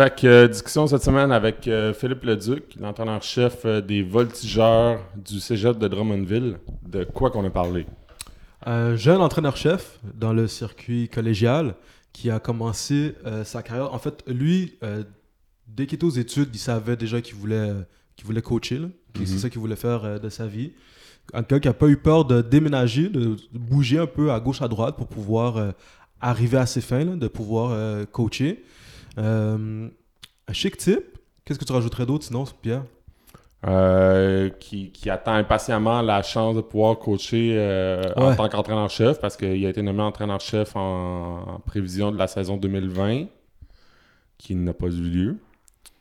[0.00, 5.40] Fait que euh, discussion cette semaine avec euh, Philippe Leduc, l'entraîneur-chef euh, des voltigeurs du
[5.40, 6.56] cégep de Drummondville.
[6.88, 7.84] De quoi qu'on a parlé?
[8.64, 11.74] Un jeune entraîneur-chef dans le circuit collégial
[12.14, 13.92] qui a commencé sa carrière.
[13.92, 14.78] En fait, lui,
[15.66, 17.70] dès qu'il était aux études, il savait déjà qu'il voulait,
[18.16, 18.80] qu'il voulait coacher.
[19.16, 19.38] C'est Mhm.
[19.38, 20.72] ça qu'il voulait faire de sa vie.
[21.34, 24.62] Un gars qui n'a pas eu peur de déménager, de bouger un peu à gauche,
[24.62, 25.74] à droite pour pouvoir
[26.22, 28.64] arriver à ses fins, là, de pouvoir coacher.
[29.18, 29.88] Euh,
[30.52, 31.18] chic type.
[31.44, 32.84] Qu'est-ce que tu rajouterais d'autre sinon, Pierre?
[33.66, 39.36] Euh, qui, qui attend impatiemment la chance de pouvoir coacher euh, en tant qu'entraîneur-chef parce
[39.36, 43.26] qu'il a été nommé entraîneur-chef en, en prévision de la saison 2020
[44.38, 45.36] qui n'a pas eu lieu.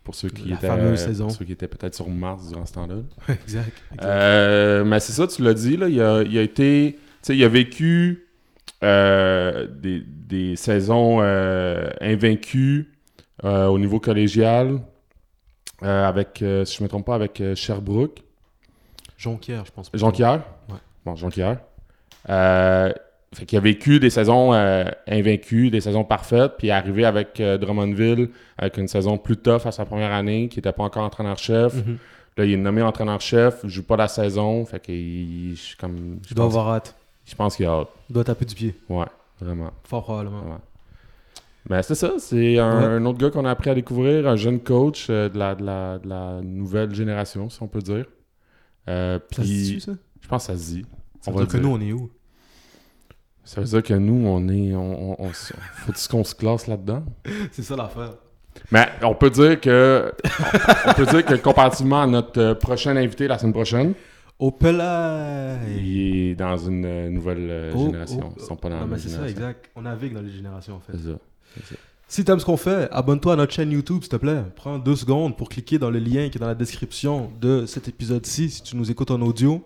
[0.05, 0.69] Pour ceux qui La étaient,
[1.17, 2.95] pour ceux qui étaient peut-être sur Mars durant ce temps-là.
[3.27, 3.83] exact.
[3.93, 4.85] exact.
[4.85, 6.97] Mais c'est ça, tu l'as dit, là, il, a, il a été.
[7.27, 8.25] Il a vécu
[8.81, 12.87] des, des saisons invaincues
[13.43, 14.79] au niveau collégial
[15.83, 18.21] euh, avec, euh, si je ne me trompe pas, avec euh, Sherbrooke.
[19.17, 19.89] Jonquière, je pense.
[19.93, 20.41] Jonquière?
[20.69, 20.75] Ouais.
[21.05, 21.59] Bon, Jonquière.
[22.29, 22.91] Euh,
[23.33, 27.05] fait qu'il a vécu des saisons euh, invaincues, des saisons parfaites, puis il est arrivé
[27.05, 30.83] avec euh, Drummondville avec une saison plus tough à sa première année, qui n'était pas
[30.83, 31.75] encore entraîneur-chef.
[31.75, 31.97] Mhm.
[32.37, 36.33] Là, il est nommé entraîneur-chef, il joue pas la saison, fait qu'il je- comme je
[36.33, 36.95] dois pense, avoir hâte.
[37.25, 37.89] je pense qu'il a hâte.
[38.07, 38.75] Tu dois taper du pied.
[38.89, 39.05] Ouais,
[39.41, 39.71] vraiment.
[39.83, 40.41] Fort probablement.
[40.41, 40.57] Ouais.
[41.67, 42.85] Mais c'est ça, c'est un, Ouais.
[42.85, 45.63] un autre gars qu'on a appris à découvrir, un jeune coach euh, de, la, de,
[45.65, 48.05] la, de la nouvelle génération, si on peut dire.
[48.87, 49.91] Euh, Ça se dit, ça?
[50.21, 50.85] je pense que ça se dit.
[51.21, 52.09] Ça On veut dire que nous, on est où?
[53.43, 54.73] Ça veut dire que nous, on est.
[54.75, 57.03] On, on, faut-il qu'on se classe là-dedans?
[57.51, 58.13] C'est ça l'affaire.
[58.71, 60.11] Mais on peut dire que.
[60.87, 63.93] on peut dire que comparativement à notre euh, prochain invité la semaine prochaine,
[64.39, 65.57] Au Pelay.
[65.77, 68.31] il est dans une euh, nouvelle Oh, génération.
[68.31, 69.69] oh, Ils sont pas dans Non, la mais c'est ça, exact.
[69.75, 70.93] On navigue dans les générations, en fait.
[70.93, 71.17] C'est ça.
[72.07, 74.43] Si t'aimes ce qu'on fait, abonne-toi à notre chaîne YouTube, s'il te plaît.
[74.55, 77.87] Prends deux secondes pour cliquer dans le lien qui est dans la description de cet
[77.87, 78.49] épisode-ci.
[78.49, 79.63] Si tu nous écoutes en audio,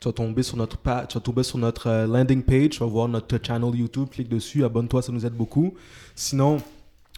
[0.00, 3.74] tu vas tomber sur notre, tu vas euh, landing page, tu vas voir notre channel
[3.74, 5.74] YouTube, clique dessus, abonne-toi, ça nous aide beaucoup.
[6.14, 6.58] Sinon,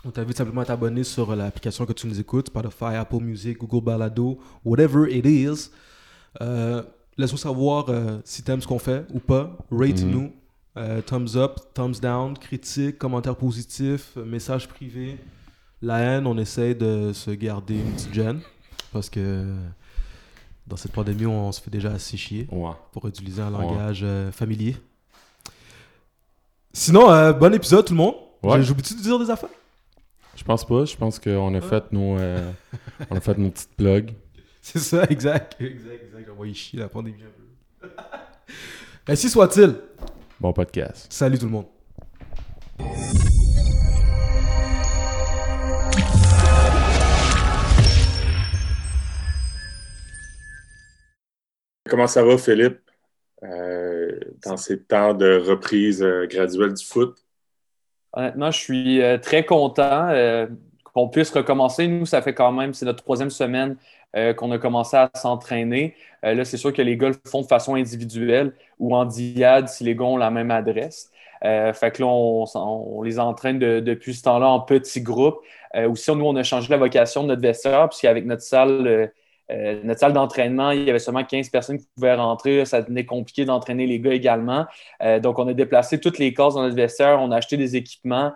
[0.05, 3.84] on t'invite simplement à t'abonner sur l'application que tu nous écoutes, Spotify, Apple Music, Google
[3.84, 5.71] Balado, whatever it is.
[6.41, 6.83] Euh,
[7.19, 9.56] Laisse-nous savoir euh, si t'aimes ce qu'on fait ou pas.
[9.73, 10.33] Rate-nous.
[10.77, 15.17] Euh, thumbs up, thumbs down, critique, commentaires positifs, messages privés.
[15.83, 18.41] La haine, on essaie de se garder une petite gêne
[18.93, 19.55] parce que
[20.67, 22.71] dans cette pandémie, on, se fait déjà assez chier Ouais.
[22.93, 23.62] pour utiliser un Ouais.
[23.62, 24.77] langage euh, familier.
[26.73, 28.15] Sinon, euh, bon épisode tout le monde.
[28.43, 28.59] Ouais.
[28.59, 29.49] J'ai- J'oublie-tu de dire des affaires?
[30.37, 30.85] Je pense pas.
[30.85, 32.17] Je pense qu'on a fait nos.
[33.11, 34.15] on a fait nos petites plugs.
[34.62, 35.56] C'est ça, exact.
[35.61, 36.53] Exact, exact.
[36.55, 37.89] Chier la pandémie un peu.
[39.12, 39.75] Ainsi soit-il.
[40.41, 41.12] Bon podcast.
[41.12, 41.66] Salut tout le monde.
[51.88, 52.78] Comment ça va, Philippe?
[53.43, 54.16] Euh,
[54.47, 57.19] dans ces temps de reprise euh, graduelle du foot?
[58.12, 60.47] Honnêtement, je suis euh, très content euh,
[60.84, 61.88] qu'on puisse recommencer.
[61.88, 63.76] Nous, ça fait quand même, c'est notre troisième semaine
[64.17, 65.95] euh, qu'on a commencé à s'entraîner.
[66.25, 69.69] Euh, là, c'est sûr que les gars le font de façon individuelle ou en diade
[69.69, 71.11] si les gars ont la même adresse.
[71.45, 75.39] Euh, fait que là, on, les entraîne de- depuis ce temps-là en petits groupes.
[75.75, 79.13] Aussi, nous, on a changé la vocation de notre vestiaire, puisqu'avec notre salle,
[79.85, 82.65] notre d'entraînement, il y avait seulement 15 personnes qui pouvaient rentrer.
[82.65, 84.65] Ça devenait compliqué d'entraîner les gars également.
[85.23, 88.33] Donc, on a déplacé toutes les cases dans notre vestiaire, on a acheté des équipements,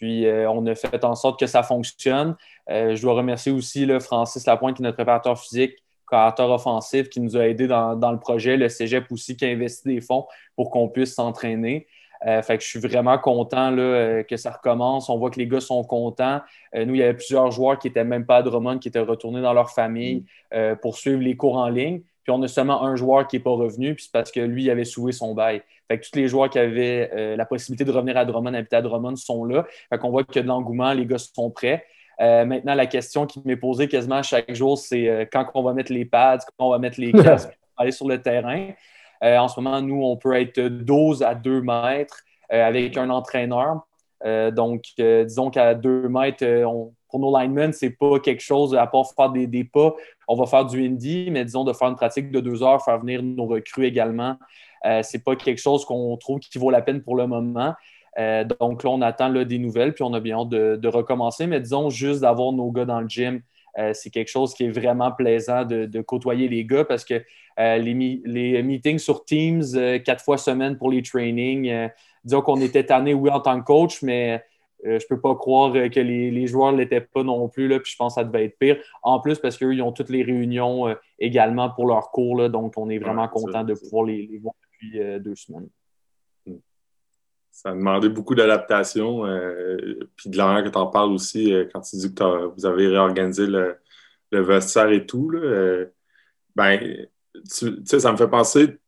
[0.00, 2.34] puis euh, on a fait en sorte que ça fonctionne.
[2.70, 5.74] Euh, je dois remercier aussi là, Francis Lapointe, qui est notre préparateur physique,
[6.06, 9.48] préparateur offensif, qui nous a aidés dans, dans le projet, le Cégep aussi, qui a
[9.48, 11.86] investi des fonds pour qu'on puisse s'entraîner.
[12.26, 15.10] Euh, fait que je suis vraiment content là, que ça recommence.
[15.10, 16.40] On voit que les gars sont contents.
[16.74, 19.42] Nous, il y avait plusieurs joueurs qui n'étaient même pas à Drummond, qui étaient retournés
[19.42, 20.24] dans leur famille
[20.54, 22.00] euh, pour suivre les cours en ligne.
[22.22, 24.64] Puis on a seulement un joueur qui n'est pas revenu, puis c'est parce que lui,
[24.64, 25.62] il avait soué son bail.
[25.88, 28.76] Fait que tous les joueurs qui avaient euh, la possibilité de revenir à Drummond, habiter
[28.76, 29.66] à Drummond, sont là.
[29.88, 31.84] Fait qu'on voit qu'il y a de l'engouement, les gars sont prêts.
[32.20, 35.62] Euh, maintenant, la question qui m'est posée quasiment à chaque jour, c'est euh, quand on
[35.62, 38.68] va mettre les pads, quand on va mettre les casques pour aller sur le terrain.
[39.22, 43.86] En ce moment, nous, on peut être 12 à 2 mètres avec un entraîneur.
[44.24, 49.04] Donc, disons qu'à 2 mètres, on- pour nos linemen, c'est pas quelque chose, à part
[49.14, 49.94] faire des, des pas,
[50.30, 53.00] on va faire du indie, mais disons de faire une pratique de deux heures, faire
[53.00, 54.36] venir nos recrues également,
[54.86, 57.74] euh, c'est pas quelque chose qu'on trouve qui vaut la peine pour le moment.
[58.16, 61.48] Euh, donc là, on attend là, des nouvelles, puis on a bien hâte de, recommencer.
[61.48, 63.42] Mais disons, juste d'avoir nos gars dans le gym,
[63.78, 67.22] euh, c'est quelque chose qui est vraiment plaisant de, côtoyer les gars parce que
[67.58, 69.64] euh, les, meetings sur Teams,
[70.04, 71.88] quatre fois semaine pour les trainings,
[72.24, 74.44] disons qu'on était tanné, oui, en tant que coach, mais
[74.84, 77.68] je ne peux pas croire que les, joueurs ne l'étaient pas non plus.
[77.68, 78.78] Là, puis je pense que ça devait être pire.
[79.02, 82.36] En plus, parce qu'eux, ils ont toutes les réunions également pour leur cours.
[82.36, 85.68] Là, donc, on est vraiment content de pouvoir les, voir depuis deux semaines.
[86.46, 86.56] Hmm.
[87.50, 89.22] Ça a demandé beaucoup d'adaptation.
[90.16, 93.46] puis de l'air que tu en parles aussi quand tu dis que vous avez réorganisé
[93.46, 93.76] le,
[94.30, 95.30] le vestiaire et tout.
[95.30, 95.84] Là,
[96.56, 98.78] ben, tu sais, ça me fait penser,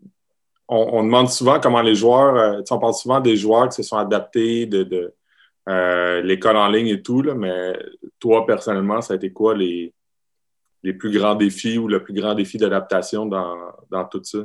[0.68, 3.96] on, demande souvent comment les joueurs, euh, on parle souvent des joueurs qui se sont
[3.96, 5.14] adaptés de, euh,
[5.66, 7.78] l'école en ligne et tout, mais
[8.18, 9.92] toi, personnellement, ça a été quoi les,
[10.82, 14.38] les plus grands défis ou le plus grand défi d'adaptation dans, tout ça?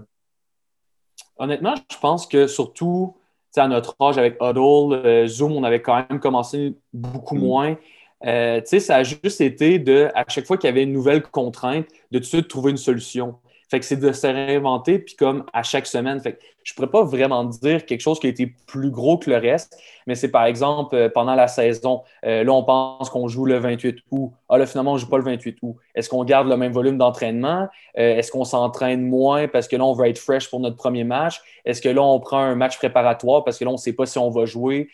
[1.37, 3.15] Honnêtement, je pense que surtout
[3.55, 7.39] à notre âge avec Huddle, euh, Zoom, on avait quand même commencé beaucoup mm.
[7.39, 7.75] moins.
[8.21, 12.19] ça a juste été de, à chaque fois qu'il y avait une nouvelle contrainte, de
[12.19, 13.39] tout de suite trouver une solution.
[13.69, 16.19] Fait que c'est de se réinventer, puis comme à chaque semaine.
[16.21, 19.29] Fait que je pourrais pas vraiment dire quelque chose qui a été plus gros que
[19.29, 23.27] le reste, mais c'est par exemple euh, pendant la saison, euh, là on pense qu'on
[23.27, 24.31] joue le 28 août.
[24.49, 25.75] Ah là finalement on joue pas le 28 août.
[25.95, 27.67] Est-ce qu'on garde le même volume d'entraînement?
[27.97, 31.03] Euh, est-ce qu'on s'entraîne moins parce que là on veut être fresh pour notre premier
[31.05, 31.41] match?
[31.63, 34.17] Est-ce que là on prend un match préparatoire parce que là on sait pas si
[34.17, 34.89] on va jouer?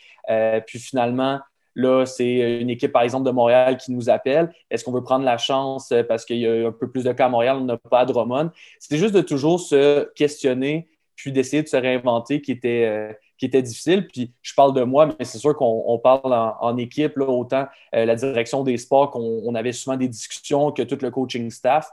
[0.66, 1.42] puis finalement,
[1.76, 4.54] Là, c'est une équipe, par exemple, de Montréal qui nous appelle.
[4.70, 7.12] Est-ce qu'on veut prendre la chance euh, parce qu'il y a un peu plus de
[7.12, 8.52] cas à Montréal, on n'a pas à Drummond?
[8.80, 13.46] C'était juste de toujours se questionner puis d'essayer de se réinventer qui était, euh, qui
[13.46, 14.08] était difficile.
[14.08, 18.06] Puis je parle de moi, mais c'est sûr qu'on parle en, équipe, là, autant euh,
[18.06, 21.92] la direction des sports qu'on avait souvent des discussions que tout le coaching staff.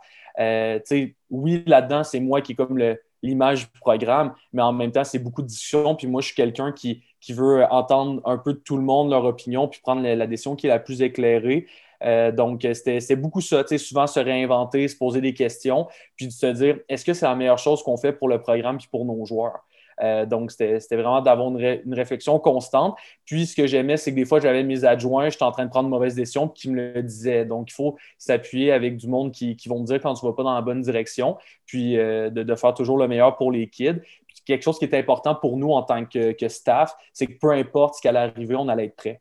[1.31, 2.79] oui, là-dedans, c'est moi qui est comme
[3.23, 5.95] l'image du programme, mais en même temps, c'est beaucoup de discussions.
[5.95, 9.25] Puis moi, je suis quelqu'un qui veut entendre un peu de tout le monde, leur
[9.25, 11.67] opinion, puis prendre la, décision qui est la plus éclairée.
[12.03, 15.87] Euh, donc, c'était beaucoup ça, souvent se réinventer, se poser des questions,
[16.17, 18.79] puis de se dire, est-ce que c'est la meilleure chose qu'on fait pour le programme
[18.79, 19.61] puis pour nos joueurs?
[20.03, 22.97] Euh, donc, c'était vraiment d'avoir une, réflexion constante.
[23.25, 25.71] Puis, ce que j'aimais, c'est que des fois, j'avais mes adjoints, j'étais en train de
[25.71, 27.45] prendre de mauvaises décisions, puis qui me le disaient.
[27.45, 30.37] Donc, il faut s'appuyer avec du monde qui, vont me dire quand tu ne vas
[30.37, 31.37] pas dans la bonne direction,
[31.67, 34.01] puis euh, de, faire toujours le meilleur pour les kids
[34.47, 37.97] quelque chose qui est important pour nous en tant que, staff, c'est que peu importe
[37.97, 39.21] ce qui allait arriver, on allait être prêt.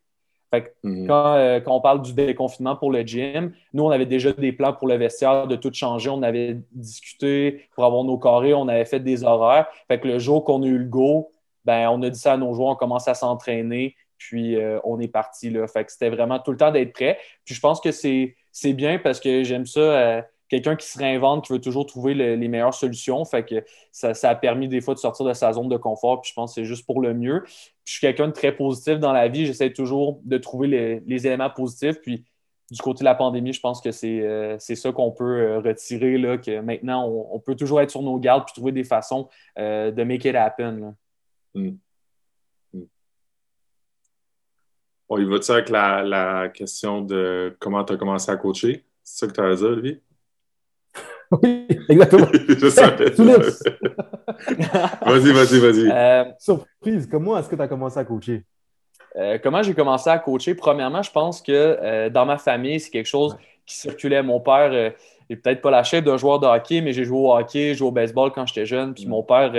[0.84, 1.08] Mhm.
[1.10, 4.74] Euh, quand, on parle du déconfinement pour le gym, nous, on avait déjà des plans
[4.74, 6.10] pour le vestiaire de tout changer.
[6.10, 9.68] On avait discuté pour avoir nos carrés, on avait fait des horaires.
[9.88, 11.32] Fait que le jour qu'on a eu le go,
[11.66, 15.00] ben, on a dit ça à nos joueurs, on commence à s'entraîner, puis euh, on
[15.00, 15.50] est parti.
[15.50, 15.68] Là.
[15.68, 17.20] Fait que c'était vraiment tout le temps d'être prêt.
[17.46, 18.36] Puis je pense que c'est
[18.74, 19.80] bien parce que j'aime ça.
[19.80, 23.24] Euh, quelqu'un qui se réinvente, qui veut toujours trouver les meilleures solutions.
[23.24, 26.22] Fait que ça, a permis des fois de sortir de sa zone de confort.
[26.22, 27.44] Puis je pense que c'est juste pour le mieux.
[27.86, 29.46] je suis quelqu'un de très positif dans la vie.
[29.46, 32.02] J'essaie toujours de trouver les, éléments positifs.
[32.02, 32.26] Puis
[32.72, 36.18] du côté de la pandémie, je pense que c'est euh, ça qu'on peut euh, retirer.
[36.18, 39.92] Là, que maintenant, on, peut toujours être sur nos gardes puis trouver des façons euh,
[39.92, 40.96] de make it happen.
[41.54, 41.72] Hmm.
[42.74, 42.86] Hmm.
[45.10, 48.86] On y va-tu avec la, la, question de comment tu as commencé à coacher?
[49.04, 50.02] C'est ça que tu as à dire, Olivier?
[51.32, 52.26] Oui, exactement.
[55.06, 55.92] vas-y, vas-y, vas-y.
[55.92, 58.44] Euh, surprise, comment est-ce que tu as commencé à coacher?
[59.16, 60.56] Euh, comment j'ai commencé à coacher?
[60.56, 64.24] Premièrement, je pense que euh, dans ma famille, c'est quelque chose qui circulait.
[64.24, 64.72] Mon père
[65.30, 67.76] n'est peut-être pas la chef d'un joueur de hockey, mais j'ai joué au hockey, j'ai
[67.76, 68.96] joué au baseball quand j'étais jeune.
[68.96, 69.10] Puis mm.
[69.10, 69.54] mon père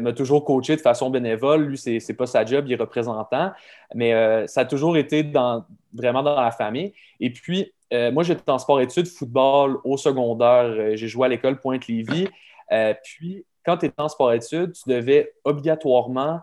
[0.00, 1.64] m'a toujours coaché de façon bénévole.
[1.64, 3.50] Lui, c'est n'est pas sa job, il est représentant.
[3.96, 6.92] Mais ça a toujours été dans, vraiment dans la famille.
[7.18, 10.64] Et puis, euh, moi, j'étais en sport-études, football au secondaire.
[10.64, 12.28] Euh, j'ai joué à l'école Pointe-Lévis.
[12.72, 16.40] Euh, puis, quand tu étais en sport-études, tu devais obligatoirement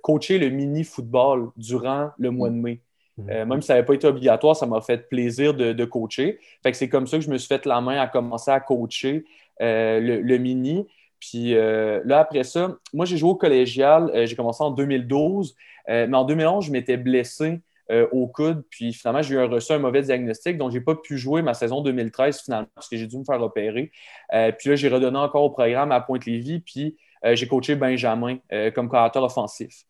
[0.00, 2.80] coacher le mini-football durant le mois de mai.
[3.18, 3.44] Mm-hmm.
[3.46, 6.38] même si ça n'avait pas été obligatoire, ça m'a fait plaisir de, coacher.
[6.62, 8.60] Fait que c'est comme ça que je me suis fait la main à commencer à
[8.60, 9.24] coacher
[9.58, 10.86] le, mini.
[11.18, 14.12] Puis là, après ça, moi, j'ai joué au collégial.
[14.24, 15.56] j'ai commencé en 2012.
[15.88, 18.64] mais en 2011, je m'étais blessé euh, au coude.
[18.70, 21.54] Puis finalement, j'ai eu reçu un mauvais diagnostic, donc je n'ai pas pu jouer ma
[21.54, 23.90] saison 2013 finalement parce que j'ai dû me faire opérer.
[24.34, 28.38] Euh, puis là, j'ai redonné encore au programme à Pointe-Lévis, puis euh, j'ai coaché Benjamin
[28.74, 29.84] comme créateur offensif.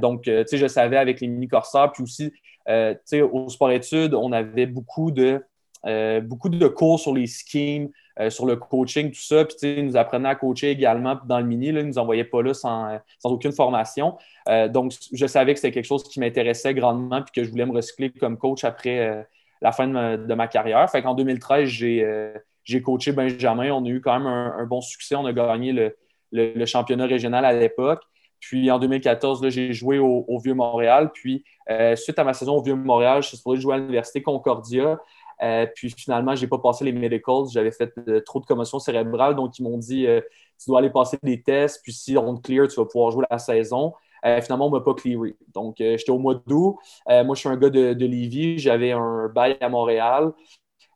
[0.00, 2.72] donc, tu sais, je savais avec les mini-corsaires, puis aussi, tu
[3.04, 5.42] sais, au sport-études, on avait beaucoup de,
[6.22, 7.88] beaucoup de cours sur les schemes,
[8.28, 9.44] sur le coaching, tout ça.
[9.44, 11.72] Puis, ils nous apprenaient à coacher également dans le mini.
[11.72, 14.16] Là, ils ne nous envoyaient pas là sans, sans aucune formation.
[14.48, 17.66] Euh, donc, je savais que c'était quelque chose qui m'intéressait grandement puis que je voulais
[17.66, 19.22] me recycler comme coach après euh,
[19.62, 20.88] la fin de ma, carrière.
[20.90, 23.70] Fait qu'en 2013, euh, j'ai coaché Benjamin.
[23.72, 25.14] On a eu quand même un, bon succès.
[25.14, 25.72] On a gagné
[26.32, 28.02] le, championnat régional à l'époque.
[28.40, 31.10] Puis en 2014, j'ai joué au, Vieux-Montréal.
[31.14, 31.44] Puis
[31.96, 34.98] suite à ma saison au Vieux-Montréal, je suis supposé jouer à l'Université Concordia.
[35.74, 37.46] Puis finalement, je n'ai pas passé les medicals.
[37.52, 37.92] J'avais fait
[38.24, 39.34] trop de commotion cérébrale.
[39.34, 40.06] Donc, ils m'ont dit
[40.58, 41.80] tu dois aller passer des tests.
[41.82, 43.92] Puis si on te clear, tu vas pouvoir jouer la saison.
[44.42, 45.36] finalement, on ne m'a pas clearé.
[45.52, 46.76] Donc, j'étais au mois d'août.
[47.08, 48.58] moi, je suis un gars de, de Lévis.
[48.58, 50.32] J'avais un bail à Montréal.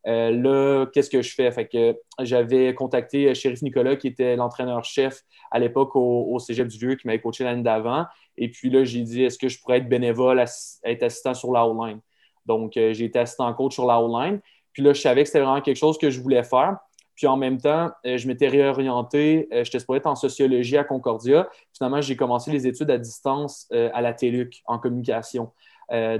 [0.04, 1.50] là, qu'est-ce que je fais?
[1.50, 6.94] Fait que j'avais contacté Shérif Nicolas, qui était l'entraîneur-chef à l'époque au, Cégep du Vieux,
[6.94, 8.06] qui m'avait coaché l'année d'avant.
[8.36, 10.42] Et puis là, j'ai dit, est-ce que je pourrais être bénévole,
[10.84, 12.00] être assistant sur la line
[12.48, 14.40] Donc, j'ai été assistant coach sur la line
[14.72, 16.78] Puis là, je savais que c'était vraiment quelque chose que je voulais faire.
[17.18, 19.48] Puis en même temps, euh, je m'étais réorienté.
[19.52, 21.48] Euh, j'étais supposé être en sociologie à Concordia.
[21.76, 25.50] Finalement, j'ai commencé les études à distance euh, à la TELUC en communication.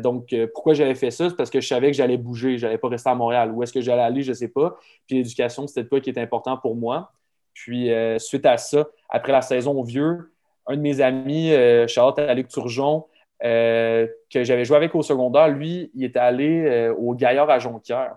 [0.01, 1.29] donc, pourquoi j'avais fait ça?
[1.29, 2.59] C'est parce que je savais que j'allais bouger.
[2.59, 3.53] Je n'allais pas rester à Montréal.
[3.53, 4.23] Où est-ce que j'allais aller?
[4.23, 4.77] Je ne sais pas.
[5.07, 7.13] Puis l'éducation, c'était pas qui était important pour moi.
[7.53, 10.33] Puis suite à ça, après la saison au vieux,
[10.67, 11.53] un de mes amis,
[11.87, 13.05] Charlotte Luc Turgeon,
[13.41, 18.17] que j'avais joué avec au secondaire, lui, il était allé au Gaillard à Jonquière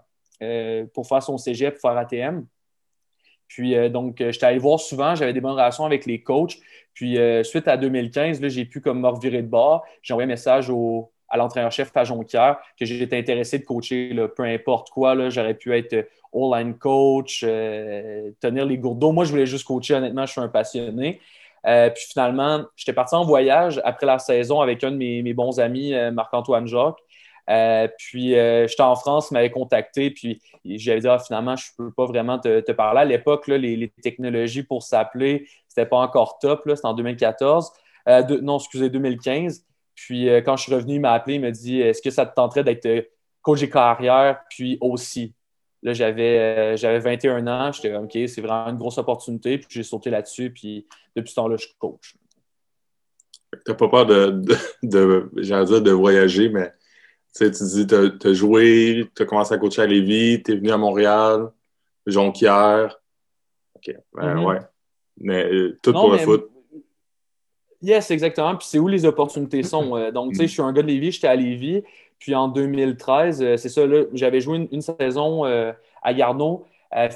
[0.93, 2.45] pour faire son cégep, pour faire ATM.
[3.51, 6.57] Puis euh, donc, euh, j'étais allé voir souvent, j'avais des bonnes relations avec les coachs.
[6.93, 9.83] Puis euh, suite à 2015, j'ai pu comme me revirer de bord.
[10.01, 10.71] J'ai envoyé un message
[11.27, 15.29] à l'entraîneur-chef à Jonquière que j'étais intéressé de coacher peu importe quoi.
[15.29, 19.11] J'aurais pu être all-line coach, tenir les gourdeaux.
[19.11, 21.19] Moi, je voulais juste coacher, honnêtement, je suis un passionné.
[21.63, 25.59] Puis finalement, j'étais parti en voyage après la saison avec un de mes, mes bons
[25.59, 26.97] amis, Marc-Antoine Jacques.
[27.49, 31.65] Euh, puis euh, j'étais en France, il m'avait contacté, puis j'avais dit ah, finalement, je
[31.79, 33.01] ne peux pas vraiment te, parler.
[33.01, 37.71] À l'époque, les, technologies pour s'appeler, c'était pas encore top, c'était en 2014.
[38.07, 39.65] Euh, non, excusez, 2015.
[39.95, 42.33] Puis quand je suis revenu, il m'a appelé, il m'a dit Est-ce que ça te
[42.33, 43.09] tenterait d'être
[43.41, 45.33] coach carrière, puis aussi?
[45.83, 50.09] Là, j'avais, j'avais 21 ans, j'étais OK, c'est vraiment une grosse opportunité, puis j'ai sauté
[50.09, 50.85] là-dessus, puis
[51.15, 52.15] depuis ce temps-là, je coach.
[53.51, 54.29] Tu n'as pas peur de,
[54.83, 56.71] de, de, de voyager, mais
[57.35, 60.71] tu dis, tu as, joué, tu as commencé à coacher à Lévis, tu es venu
[60.71, 61.49] à Montréal,
[62.05, 62.99] Jonquière.
[63.75, 64.45] OK, ben, mm-hmm.
[64.45, 64.59] ouais.
[65.17, 66.49] Mais euh, tout pour le foot.
[67.81, 68.55] Yes, exactement.
[68.55, 69.95] Puis c'est où les opportunités sont.
[69.97, 71.83] Euh, donc, tu sais, je suis un gars de Lévis, j'étais à Lévis.
[72.21, 73.81] Puis en 2013, euh, c'est ça,
[74.13, 76.65] j'avais joué une, saison à Garneau.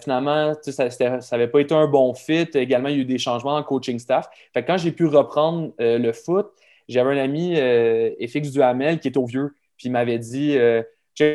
[0.02, 0.90] finalement, ça
[1.32, 2.50] n'avait pas été un bon fit.
[2.54, 4.28] Également, il y a eu des changements le coaching staff.
[4.54, 6.48] Fait quand j'ai pu reprendre le foot,
[6.90, 7.56] j'avais un ami,
[8.28, 9.54] FX Duhamel, qui est au vieux.
[9.78, 10.84] Puis il m'avait dit euh,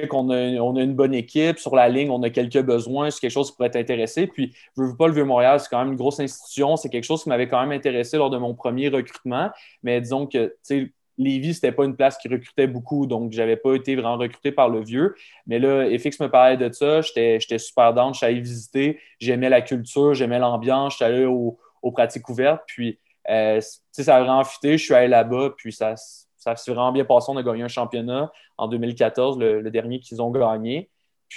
[0.09, 3.21] qu'on a, on a une bonne équipe, sur la ligne, on a quelques besoins, c'est
[3.21, 4.27] quelque chose qui pourrait t'intéresser.
[4.27, 7.23] Puis, je veux pas le Vieux-Montréal, c'est quand même une grosse institution, c'est quelque chose
[7.23, 9.51] qui m'avait quand même intéressé lors de mon premier recrutement.
[9.83, 13.57] Mais disons que, tu sais, Lévis, c'était pas une place qui recrutait beaucoup, donc j'avais
[13.57, 15.15] pas été vraiment recruté par le vieux.
[15.47, 19.49] Mais là, FX me parlait de ça, j'étais super down, je suis allé visiter, j'aimais
[19.49, 21.59] la culture, j'aimais l'ambiance, je suis allé aux
[21.93, 22.99] pratiques ouvertes, puis
[23.29, 23.61] euh,
[23.93, 27.31] ça a vraiment je suis allé là-bas, puis ça, s'est vraiment bien passé.
[27.31, 30.91] On a gagné un championnat en 2014, le, dernier qu'ils ont gagné.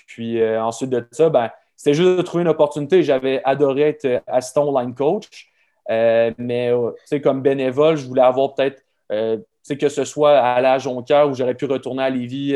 [0.08, 3.04] Puis euh, ensuite de ça, ben, c'était juste de trouver une opportunité.
[3.04, 5.52] J'avais adoré être assistant line coach,
[5.90, 8.84] euh, mais euh, comme bénévole, je voulais avoir peut-être
[9.79, 12.53] que ce soit à la Jonquière où j'aurais pu retourner à Lévis,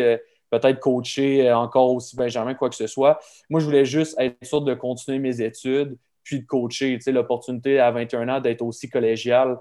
[0.50, 3.20] peut-être coacher encore aussi Benjamin, quoi que ce soit.
[3.50, 7.00] Moi, je voulais juste être sûr de continuer mes études, puis de coacher.
[7.08, 9.58] L'opportunité à 21 ans d'être aussi collégial,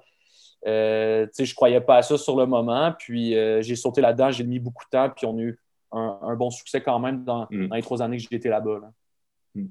[0.67, 2.93] euh, je ne croyais pas à ça sur le moment.
[2.99, 5.59] Puis euh, j'ai sauté là-dedans, j'ai mis beaucoup de temps, puis on a eu
[5.93, 7.75] un, bon succès quand même dans, mm.
[7.75, 8.81] les trois années que j'ai été là-bas.
[9.55, 9.67] Mm.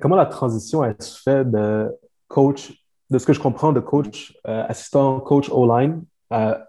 [0.00, 1.94] Comment la transition elle se fait de
[2.26, 2.72] coach,
[3.10, 6.02] de ce que je comprends, de coach euh, assistant coach O-line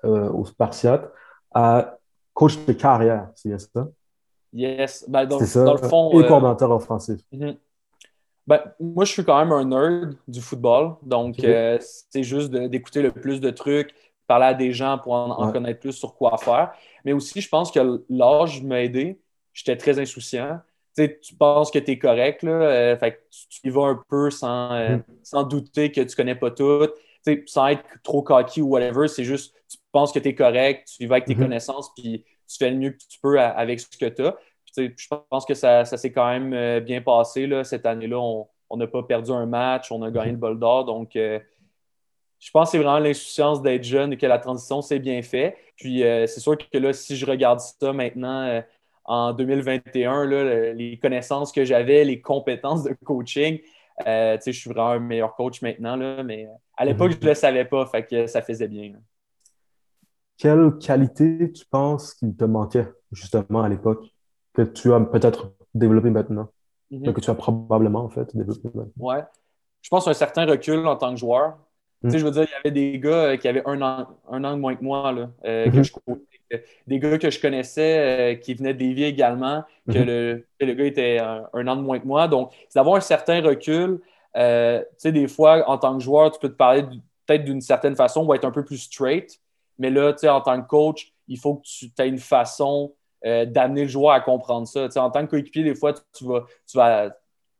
[0.03, 1.11] au Spartiate
[1.53, 1.97] à
[2.33, 3.87] coach de carrière, c'est ça?
[4.53, 5.05] Yes.
[5.07, 6.19] Ben, dans, le fond.
[6.19, 7.19] Et coordinateur offensif.
[7.33, 7.57] Mm-hmm.
[8.47, 10.95] Ben, moi, je suis quand même un nerd du football.
[11.03, 13.93] Donc, euh, c'est juste d'écouter le plus de trucs,
[14.25, 16.71] parler à des gens pour en, connaître plus sur quoi faire.
[17.05, 19.19] Mais aussi, je pense que l'âge m'a aidé.
[19.53, 20.61] J'étais très insouciant.
[20.95, 24.73] Tu penses que tu es correct, là, euh, fait tu, y vas un peu sans,
[24.73, 25.03] euh, mm.
[25.23, 26.87] sans douter que tu connais pas tout,
[27.45, 29.07] sans être trop cocky ou whatever.
[29.07, 31.39] C'est juste, tu penses que tu es correct, tu y vas avec tes mm-hmm.
[31.39, 34.35] connaissances, puis tu fais le mieux que tu peux avec ce que tu as
[34.77, 37.47] je pense que ça, s'est quand même euh, bien passé.
[37.47, 37.63] Là.
[37.63, 40.85] Cette année-là, on n'a pas perdu un match, on a gagné le bol d'or.
[40.85, 41.39] Donc, euh,
[42.39, 45.57] je pense que c'est vraiment l'insouciance d'être jeune et que la transition s'est bien fait.
[45.75, 48.61] Puis, c'est sûr que là, si je regarde ça maintenant,
[49.09, 50.25] en 2021,
[50.73, 53.59] les connaissances que j'avais, les compétences de coaching,
[54.05, 55.95] je suis vraiment un meilleur coach maintenant.
[55.97, 56.47] Là, mais
[56.77, 58.93] à l'époque, je ne le savais pas, fait que ça faisait bien.
[60.37, 64.05] Quelle qualité tu penses qu'il te manquait justement à l'époque?
[64.53, 66.49] que tu as peut-être développé maintenant?
[66.91, 67.13] Mhm.
[67.13, 68.91] Que tu as probablement, en fait, développé maintenant?
[68.97, 69.23] Ouais.
[69.81, 71.57] Je pense un certain recul en tant que joueur.
[72.01, 72.17] Mhm.
[72.17, 74.55] je veux dire, il y avait des gars euh, qui avaient un an, un an
[74.55, 75.83] de moins que moi, là, euh, que mhm.
[75.83, 75.91] je
[76.87, 80.85] des gars que je connaissais euh, qui venaient de Lévis également, que, le, le, gars
[80.85, 82.27] était un, an de moins que moi.
[82.27, 83.99] Donc, c'est d'avoir un certain recul.
[84.33, 84.41] tu
[84.97, 86.83] sais, des fois, en tant que joueur, tu peux te parler
[87.29, 89.39] peut-être d'une certaine façon, va être un peu plus straight.
[89.77, 92.93] Mais là, tu sais, en tant que coach, il faut que tu aies une façon
[93.25, 94.85] euh, d'amener le joueur à comprendre ça.
[94.87, 97.11] Tu sais, en tant que coéquipier, des fois, tu vas, tu vas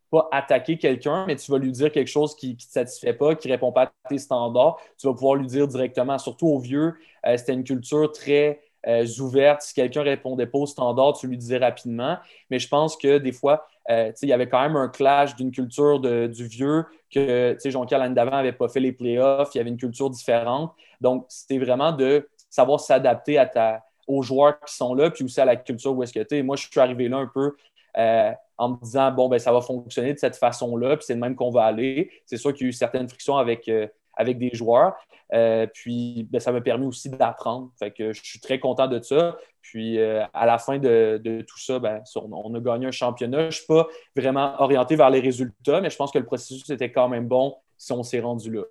[0.09, 3.35] pas attaquer quelqu'un, mais tu vas lui dire quelque chose qui ne te satisfait pas,
[3.35, 4.79] qui ne répond pas à tes standards.
[4.97, 9.05] Tu vas pouvoir lui dire directement, surtout aux vieux, euh, c'était une culture très euh,
[9.19, 9.61] ouverte.
[9.61, 12.17] Si quelqu'un répondait pas aux standards, tu lui disais rapidement.
[12.49, 15.99] Mais je pense que des fois, il y avait quand même un clash d'une culture
[15.99, 19.77] du vieux que Jean-Pierre l'année d'avant n'avait pas fait les playoffs, il y avait une
[19.77, 20.73] culture différente.
[21.01, 25.39] Donc, c'était vraiment de savoir s'adapter à ta, aux joueurs qui sont là, puis aussi
[25.39, 26.43] à la culture où est-ce que tu es.
[26.43, 27.55] Moi, je suis arrivé là un peu
[27.97, 31.19] euh, en me disant, bon, ben, ça va fonctionner de cette façon-là, puis c'est le
[31.19, 32.11] même qu'on va aller.
[32.25, 33.87] C'est sûr qu'il y a eu certaines frictions avec, euh,
[34.19, 34.95] avec des joueurs.
[35.33, 37.71] Euh, puis ben, ça m'a permis aussi d'apprendre.
[37.79, 39.37] Fait que je suis très content de ça.
[39.61, 43.39] Puis à la fin de, tout ça, ben, on, a gagné un championnat.
[43.41, 46.69] Je ne suis pas vraiment orienté vers les résultats, mais je pense que le processus
[46.69, 48.63] était quand même bon si on s'est rendu là.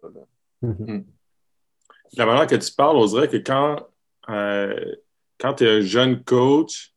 [0.62, 1.04] Mm-hmm.
[2.16, 3.76] La manière que tu parles, on dirait que quand,
[4.26, 6.92] quand tu es un jeune coach,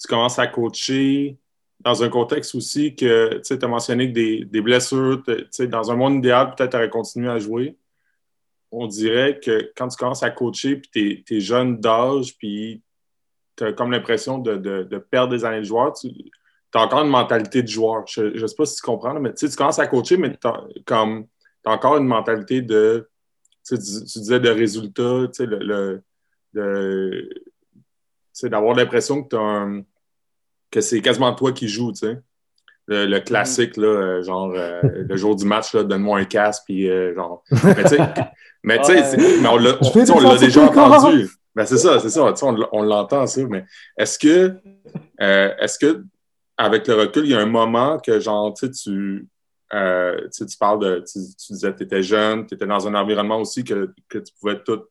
[0.00, 1.38] tu commences à coacher
[1.80, 5.22] dans un contexte aussi que tu as mentionné que des, blessures,
[5.68, 7.76] dans un monde idéal, peut-être tu aurais continué à jouer
[8.70, 12.82] on dirait que quand tu commences à coacher, puis tu es, jeune d'âge, puis
[13.56, 16.10] tu as comme l'impression de, perdre des années de joueur, tu
[16.74, 18.06] as encore une mentalité de joueur.
[18.06, 21.04] Je ne sais pas si tu comprends, mais tu commences à coacher, mais tu as,
[21.64, 23.08] encore une mentalité de.
[23.66, 26.02] Tu, disais de résultat, le,
[28.42, 29.84] d'avoir l'impression que,
[30.70, 31.92] que c'est quasiment toi qui joues.
[31.92, 32.18] Tu sais
[32.88, 37.14] le, classique, là, euh, genre, euh, le jour du match, donne-moi un casque, puis euh,
[37.14, 37.42] genre.
[38.64, 41.30] Mais tu sais, mais, on l'a déjà entendu.
[41.54, 43.40] Ben, c'est ça, c'est ça, on, on l'entend, ça.
[43.48, 43.64] Mais
[43.96, 44.56] est-ce que,
[45.16, 46.04] est-ce que,
[46.56, 49.28] avec le recul, il y a un moment que, genre, tu tu,
[49.70, 51.20] tu parles de, tu,
[51.52, 54.60] disais que tu étais jeune, tu étais dans un environnement aussi que, que tu pouvais
[54.60, 54.82] tout,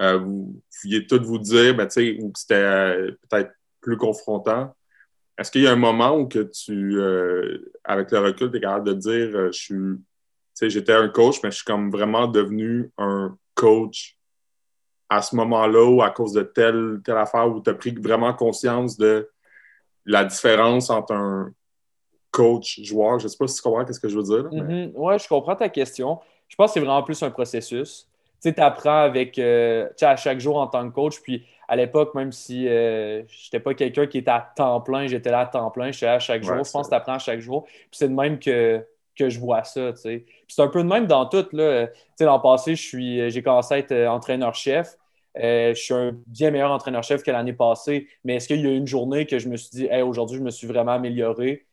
[0.00, 3.52] vous pouviez tout vous dire, ben, tu sais, ou que c'était peut-être
[3.82, 4.74] plus confrontant?
[5.38, 8.60] Est-ce qu'il y a un moment où que tu, euh, avec le recul, tu es
[8.60, 12.90] capable de dire, euh, je suis, j'étais un coach, mais je suis comme vraiment devenu
[12.98, 14.18] un coach
[15.08, 18.32] à ce moment-là ou à cause de telle, telle affaire où tu as pris vraiment
[18.32, 19.30] conscience de
[20.06, 21.52] la différence entre un
[22.30, 23.18] coach-joueur.
[23.18, 24.50] Je ne sais pas si tu comprends ce que je veux dire.
[24.50, 24.92] Mm-hmm.
[24.94, 26.18] Oui, je comprends ta question.
[26.48, 28.08] Je pense que c'est vraiment plus un processus.
[28.42, 32.32] Tu apprends avec, euh, à chaque jour en tant que coach, puis à l'époque, même
[32.32, 35.70] si euh, je n'étais pas quelqu'un qui était à temps plein, j'étais là à temps
[35.70, 36.62] plein, j'étais là à chaque jour.
[36.62, 37.64] je pense que tu apprends à chaque jour.
[37.64, 38.84] Puis c'est de même que,
[39.16, 39.92] que je vois ça.
[39.96, 40.24] c'est
[40.58, 41.46] un peu de même dans tout.
[41.52, 44.96] L'an passé, j'ai commencé à être euh, entraîneur-chef.
[45.38, 48.06] Euh, je suis un bien meilleur entraîneur-chef que l'année passée.
[48.24, 50.42] Mais est-ce qu'il y a une journée que je me suis dit, hey, aujourd'hui, je
[50.42, 51.64] me suis vraiment amélioré?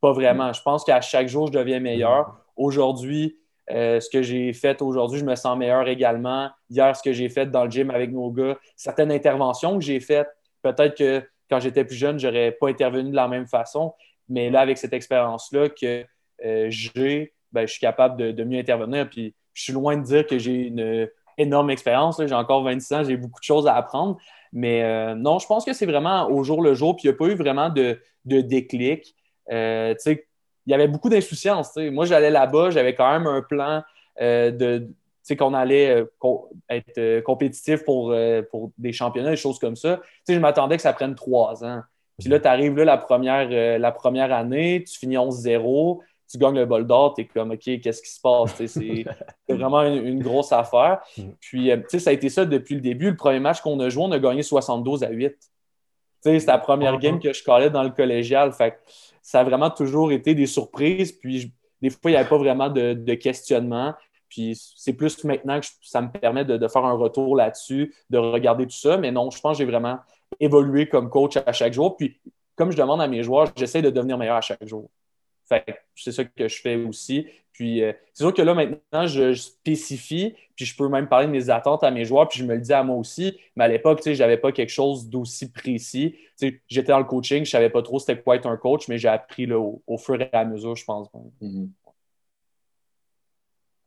[0.00, 0.52] Pas vraiment.
[0.52, 2.36] Je pense qu'à chaque jour, je deviens meilleur.
[2.56, 3.36] Aujourd'hui,
[3.70, 6.50] euh, ce que j'ai fait aujourd'hui, je me sens meilleur également.
[6.70, 10.00] Hier, ce que j'ai fait dans le gym avec nos gars, certaines interventions que j'ai
[10.00, 10.28] faites,
[10.62, 13.94] peut-être que quand j'étais plus jeune, je n'aurais pas intervenu de la même façon.
[14.28, 16.04] Mais là, avec cette expérience-là que
[16.44, 19.08] euh, j'ai, ben, je suis capable de, mieux intervenir.
[19.08, 22.20] Puis je suis loin de dire que j'ai une énorme expérience.
[22.24, 24.18] J'ai encore 26 ans, j'ai beaucoup de choses à apprendre.
[24.52, 26.96] Mais euh, non, je pense que c'est vraiment au jour le jour.
[26.96, 29.14] Puis il n'y a pas eu vraiment de, de déclic.
[29.48, 29.54] tu
[29.98, 30.27] sais,
[30.68, 31.74] il y avait beaucoup d'insouciance.
[31.76, 33.82] Moi, j'allais là-bas, j'avais quand même un plan
[34.20, 34.88] euh, de
[35.38, 36.06] qu'on allait euh,
[36.70, 38.14] être euh, compétitif pour,
[38.50, 40.00] pour des championnats, des choses comme ça.
[40.26, 41.82] je m'attendais que ça prenne trois ans.
[42.18, 46.00] Puis là, tu arrives là la première, la première année, tu finis 11-0,
[46.30, 48.54] tu gagnes le bol d'or, tu es comme OK, qu'est-ce qui se passe?
[48.66, 49.04] C'est
[49.48, 51.00] vraiment une, grosse affaire.
[51.16, 51.22] Mm.
[51.40, 53.10] Puis, ça a été ça depuis le début.
[53.10, 55.34] Le premier match qu'on a joué, on a gagné 72 à 8.
[56.20, 57.22] C'est la première ah, game ah.
[57.22, 58.52] que je collais dans le collégial.
[58.52, 58.78] Fait
[59.28, 61.12] ça a vraiment toujours été des surprises.
[61.12, 63.92] Puis des fois, il n'y avait pas vraiment de, questionnement.
[64.30, 68.64] Puis c'est plus maintenant que ça me permet de, faire un retour là-dessus, de regarder
[68.64, 68.96] tout ça.
[68.96, 69.98] Mais non, je pense que j'ai vraiment
[70.40, 71.94] évolué comme coach à chaque jour.
[71.98, 72.18] Puis
[72.56, 74.88] comme je demande à mes joueurs, j'essaie de devenir meilleur à chaque jour.
[75.46, 75.62] Fait
[75.94, 77.26] c'est ça que je fais aussi.
[77.58, 81.32] Puis euh, c'est sûr que là, maintenant, je, spécifie, puis je peux même parler de
[81.32, 83.36] mes attentes à mes joueurs, puis je me le dis à moi aussi.
[83.56, 86.14] Mais à l'époque, je n'avais pas quelque chose d'aussi précis.
[86.40, 88.96] J'étais dans le coaching, je ne savais pas trop c'était quoi être un coach, mais
[88.96, 91.08] j'ai appris au, fur et à mesure, je pense.
[91.42, 91.68] Mm-hmm.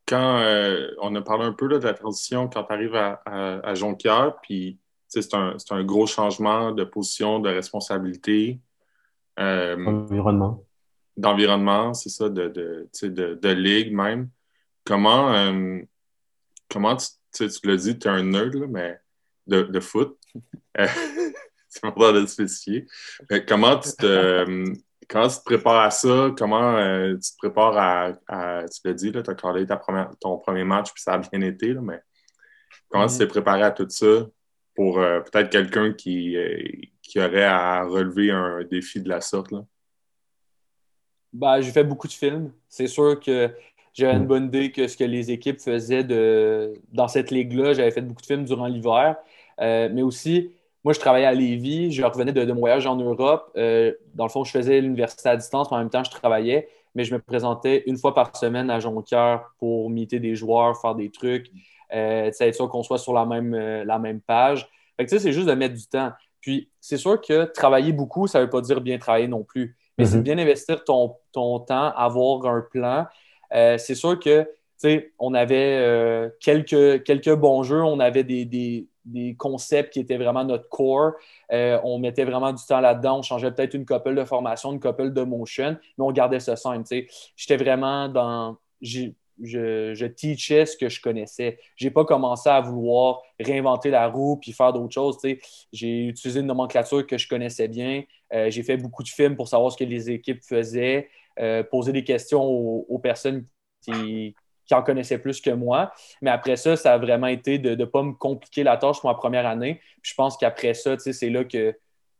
[0.06, 3.74] Quand euh, on a parlé un peu de la transition quand tu arrives à, à,
[3.74, 8.60] Jonquière, puis c'est un, un, gros changement de position, de responsabilité.
[9.40, 10.62] Euh, Environnement
[11.18, 14.30] d'environnement, c'est ça, de, de, de, de, ligue même.
[14.86, 15.80] Comment, euh,
[16.70, 19.00] comment tu, tu l'as dit, tu es un nerd, mais
[19.48, 20.18] de, de foot.
[20.80, 20.88] Euh,
[21.68, 22.88] c'est important de le spécifier.
[23.46, 24.74] comment tu te.
[25.10, 27.78] Quand tu te prépares à ça, comment euh, tu te prépares
[28.28, 29.66] à, tu l'as dit, tu as collé
[30.22, 32.00] ton premier match, puis ça a bien été, mais
[32.90, 33.18] comment tu mm-hmm.
[33.18, 34.26] t'es préparé à tout ça
[34.74, 36.64] pour euh, peut-être quelqu'un qui, euh,
[37.02, 39.52] qui aurait à relever un défi de la sorte?
[39.52, 39.66] Là?
[41.34, 42.52] Ben, j'ai fait beaucoup de films.
[42.70, 43.50] C'est sûr que
[43.94, 47.74] j'avais une bonne idée que ce que les équipes faisaient de, dans cette ligue-là.
[47.74, 49.18] J'avais fait beaucoup de films durant l'hiver.
[49.60, 50.52] mais aussi,
[50.84, 53.52] moi, je travaillais à Lévis, je revenais de, mon voyage en Europe.
[53.56, 56.70] Euh, dans le fond, je faisais l'université à distance, mais en même temps, je travaillais,
[56.96, 60.96] mais je me présentais une fois par semaine à Jonquière pour imiter des joueurs, faire
[60.96, 61.52] des trucs,
[61.94, 64.68] euh, être sûr qu'on soit sur la même, euh, la même page.
[64.98, 66.12] Fait que, c'est juste de mettre du temps.
[66.40, 69.78] Puis, c'est sûr que travailler beaucoup, ça ne veut pas dire bien travailler non plus.
[70.02, 70.22] Mais c'est mm-hmm.
[70.24, 73.08] bien investir ton, ton, temps, avoir un plan.
[73.54, 78.46] Euh, c'est sûr que, tu sais, on avait quelques, quelques bons jeux, on avait des,
[78.46, 81.14] des des concepts qui étaient vraiment notre core.
[81.52, 83.20] Euh, on mettait vraiment du temps là-dedans.
[83.20, 86.56] On changeait peut-être une couple de formation, une couple de motion, mais on gardait ce
[86.56, 86.88] simple.
[87.36, 88.58] J'étais vraiment dans.
[89.42, 91.60] Je, teachais ce que je connaissais.
[91.76, 95.18] Je n'ai pas commencé à vouloir réinventer la roue puis faire d'autres choses.
[95.74, 98.04] J'ai utilisé une nomenclature que je connaissais bien.
[98.34, 101.92] Euh, j'ai fait beaucoup de films pour savoir ce que les équipes faisaient, euh, poser
[101.92, 103.46] des questions aux personnes
[103.84, 104.36] qui,
[104.72, 105.92] qui en connaissait plus que moi.
[106.22, 109.10] Mais après ça, ça a vraiment été de ne pas me compliquer la tâche pour
[109.10, 109.82] ma première année.
[110.02, 111.76] je pense qu'après ça, c'est là que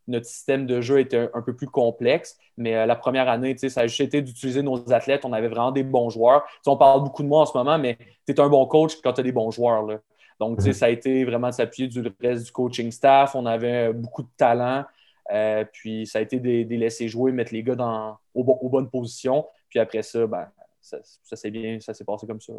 [0.08, 2.38] notre système de jeu était un, peu plus complexe.
[2.58, 5.26] Mais euh, la première année, ça a juste été d'utiliser nos athlètes.
[5.26, 6.44] On avait vraiment des bons joueurs.
[6.66, 9.14] on parle beaucoup de moi en ce moment, mais tu es un bon coach quand
[9.14, 9.84] tu as des bons joueurs.
[9.84, 10.00] Là.
[10.40, 10.74] Donc, mhm.
[10.74, 13.36] ça a été vraiment de s'appuyer du reste du coaching staff.
[13.36, 14.86] On avait beaucoup de talent.
[15.32, 18.90] Euh, puis ça a été de, les laisser jouer, mettre les gars dans, aux bonnes
[18.90, 19.46] positions.
[19.70, 20.48] Puis après ça, ben,
[20.82, 22.54] ça, ça s'est bien, ça s'est passé comme ça.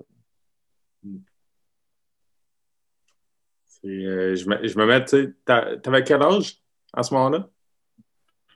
[3.85, 6.62] Euh, je, me, je, me, mets, tu sais, t'avais quel âge?
[6.92, 7.48] À ce moment-là?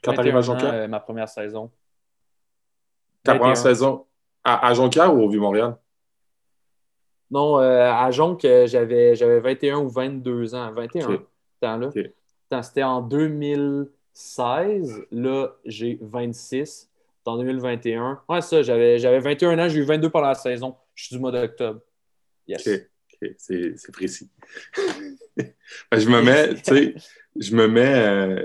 [0.02, 0.72] Quand t'arrives à Jonquière?
[0.72, 1.70] Euh, ma première saison.
[3.22, 4.06] Ta première saison
[4.44, 5.76] à, à, Jonquière ou au Vieux-Montréal?
[7.30, 10.72] Non, euh, à Jonquière, j'avais, j'avais 21 ou 22 ans.
[10.72, 11.24] 21
[11.60, 11.90] temps-là.
[12.62, 15.06] C'était en 2016.
[15.10, 16.88] Là, j'ai 26
[17.24, 18.22] en 2021.
[18.28, 20.76] Ouais, ça, j'avais, j'avais 21 ans, j'ai eu 22 pendant la saison.
[20.94, 21.80] Je suis du mois d'octobre.
[22.46, 22.68] Yes.
[22.68, 24.30] OK, C'est, précis.
[25.36, 26.94] je me mets, tu sais,
[27.40, 27.94] je me mets.
[27.94, 28.44] Euh,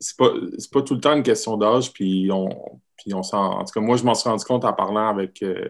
[0.00, 0.30] c'est, pas,
[0.72, 2.48] pas tout le temps une question d'âge, puis on,
[2.96, 3.20] puis on.
[3.20, 5.42] En tout cas, moi, je m'en suis rendu compte en parlant avec.
[5.42, 5.68] Euh,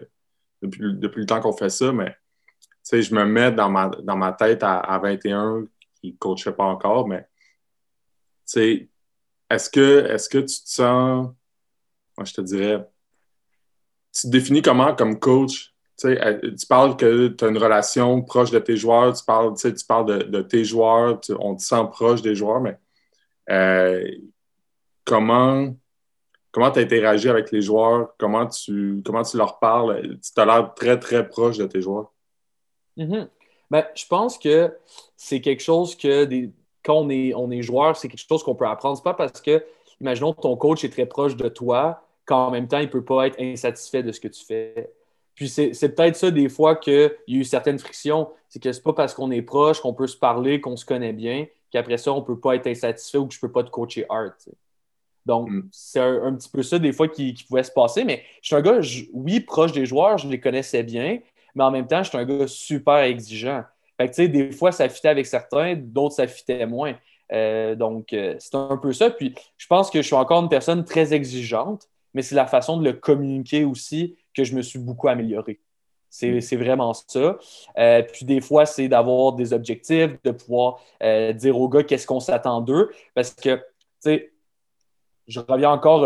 [0.61, 4.15] depuis, le temps qu'on fait ça, mais tu sais, je me mets dans ma, dans
[4.15, 5.65] ma tête à, 21
[5.95, 7.27] qui ne coachait pas encore, mais tu
[8.45, 8.89] sais,
[9.49, 11.33] est-ce que, est-ce que tu te sens
[12.17, 12.87] moi, je te dirais,
[14.13, 15.72] tu te définis comment comme coach?
[15.97, 20.29] Tu parles que tu as une relation proche de tes joueurs, tu parles, tu parles
[20.29, 22.77] de, tes joueurs, on te sent proche des joueurs, mais
[23.49, 24.03] euh,
[25.05, 25.73] comment
[26.53, 28.13] comment tu interagis avec les joueurs?
[28.17, 30.17] Comment tu, comment tu leur parles?
[30.21, 32.13] Tu as l'air très, très proche de tes joueurs.
[32.95, 33.27] Mm-hmm.
[33.71, 34.71] ben, je pense que
[35.17, 36.27] c'est quelque chose que
[36.83, 38.95] quand on est, on est joueur, c'est quelque chose qu'on peut apprendre.
[38.95, 39.65] C'est pas parce que
[39.99, 43.27] imaginons ton coach est très proche de toi, qu'en même temps, il ne peut pas
[43.27, 44.93] être insatisfait de ce que tu fais.
[45.35, 48.29] Puis c'est peut-être ça des fois qu'il y a eu certaines frictions.
[48.49, 51.13] C'est que c'est pas parce qu'on est proche, qu'on peut se parler, qu'on se connaît
[51.13, 53.63] bien, qu'après ça, on ne peut pas être insatisfait ou que je ne peux pas
[53.63, 54.33] te coacher hard.
[55.25, 55.69] Donc, mm.
[55.71, 58.03] c'est un, petit peu ça des fois qui, pouvait se passer.
[58.03, 58.79] Mais je suis un gars,
[59.13, 61.19] oui, proche des joueurs, je les connaissais bien,
[61.55, 63.63] mais en même temps, je suis un gars super exigeant.
[63.97, 66.95] Fait que, tu sais, des fois, ça fitait avec certains, d'autres, ça fitait moins.
[67.31, 69.09] Euh, donc, euh, c'est un peu ça.
[69.09, 72.77] Puis, je pense que je suis encore une personne très exigeante, mais c'est la façon
[72.77, 75.59] de le communiquer aussi que je me suis beaucoup amélioré.
[76.09, 76.57] C'est mm.
[76.57, 77.37] vraiment ça.
[77.77, 82.19] Euh, puis des fois, c'est d'avoir des objectifs, de pouvoir dire aux gars qu'est-ce qu'on
[82.19, 82.91] s'attend d'eux.
[83.15, 83.61] Parce que, tu
[83.99, 84.31] sais,
[85.27, 86.01] je reviens encore,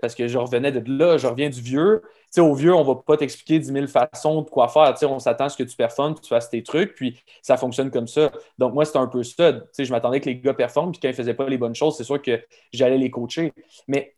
[0.00, 2.02] parce que je revenais de là, je reviens du vieux
[2.40, 4.94] au vieux, on va pas t'expliquer 10 000 façons de quoi faire.
[5.10, 7.90] on s'attend à ce que tu performes, que tu fasses tes trucs, puis ça fonctionne
[7.90, 8.32] comme ça.
[8.58, 9.52] Donc, moi, c'est un peu ça.
[9.78, 12.04] je m'attendais que les gars performent, puis quand ils faisaient pas les bonnes choses, c'est
[12.04, 12.40] sûr que
[12.72, 13.52] j'allais les coacher.
[13.88, 14.13] Mais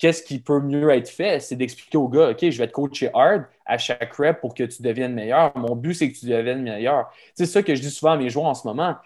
[0.00, 1.40] qu'est-ce qui peut mieux être fait?
[1.40, 4.64] C'est d'expliquer aux gars, OK, je vais te coacher hard à chaque rep pour que
[4.64, 5.56] tu deviennes meilleur.
[5.56, 7.12] Mon but, c'est que tu deviennes meilleur.
[7.34, 8.96] C'est ça que je dis souvent à mes joueurs en ce moment.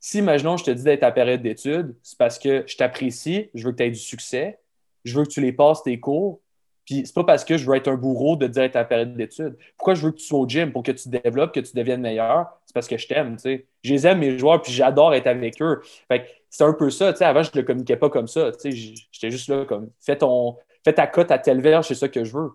[0.00, 3.64] Si, imaginons, je te dis d'être à période d'études, c'est parce que je t'apprécie, je
[3.64, 4.58] veux que tu aies du succès,
[5.04, 6.40] je veux que tu les passes tes cours,
[6.90, 9.56] puis c'est pas parce que je veux être un bourreau de dire ta période d'études.
[9.76, 10.72] Pourquoi je veux que tu sois au gym?
[10.72, 12.48] Pour que tu développes, que tu deviennes meilleur?
[12.66, 13.66] C'est parce que je t'aime, tu sais.
[13.84, 15.82] Je les aime, mes joueurs, puis j'adore être avec eux.
[16.08, 17.24] Fait c'est un peu ça, tu sais.
[17.24, 19.04] Avant, je ne le communiquais pas comme ça, tu sais.
[19.12, 22.24] J'étais juste là comme, fais, ton, fais ta cote à telle verge, c'est ça que
[22.24, 22.50] je veux.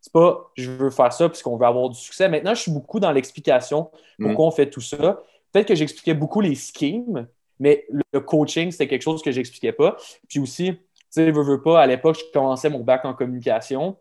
[0.00, 2.28] C'est pas, je veux faire ça puisqu'on veut avoir du succès.
[2.28, 4.48] Maintenant, je suis beaucoup dans l'explication pourquoi mm.
[4.48, 5.22] on fait tout ça.
[5.52, 7.28] Peut-être que j'expliquais beaucoup les schemes,
[7.60, 9.96] mais le coaching, c'était quelque chose que j'expliquais pas.
[10.28, 10.76] Puis aussi,
[11.16, 13.96] sais, veux, veux pas, à l'époque, je commençais mon bac en communication.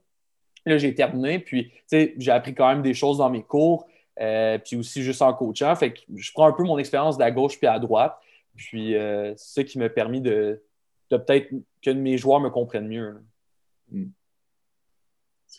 [0.66, 3.88] Là, j'ai terminé, puis j'ai appris quand même des choses dans mes cours,
[4.20, 5.76] euh, puis aussi juste en coachant.
[5.76, 8.18] Fait que je prends un peu mon expérience de la gauche puis à droite.
[8.56, 10.62] Puis euh, c'est ça qui m'a permis de,
[11.10, 11.50] peut-être
[11.82, 13.22] que mes joueurs me comprennent mieux.
[13.92, 14.08] Hmm.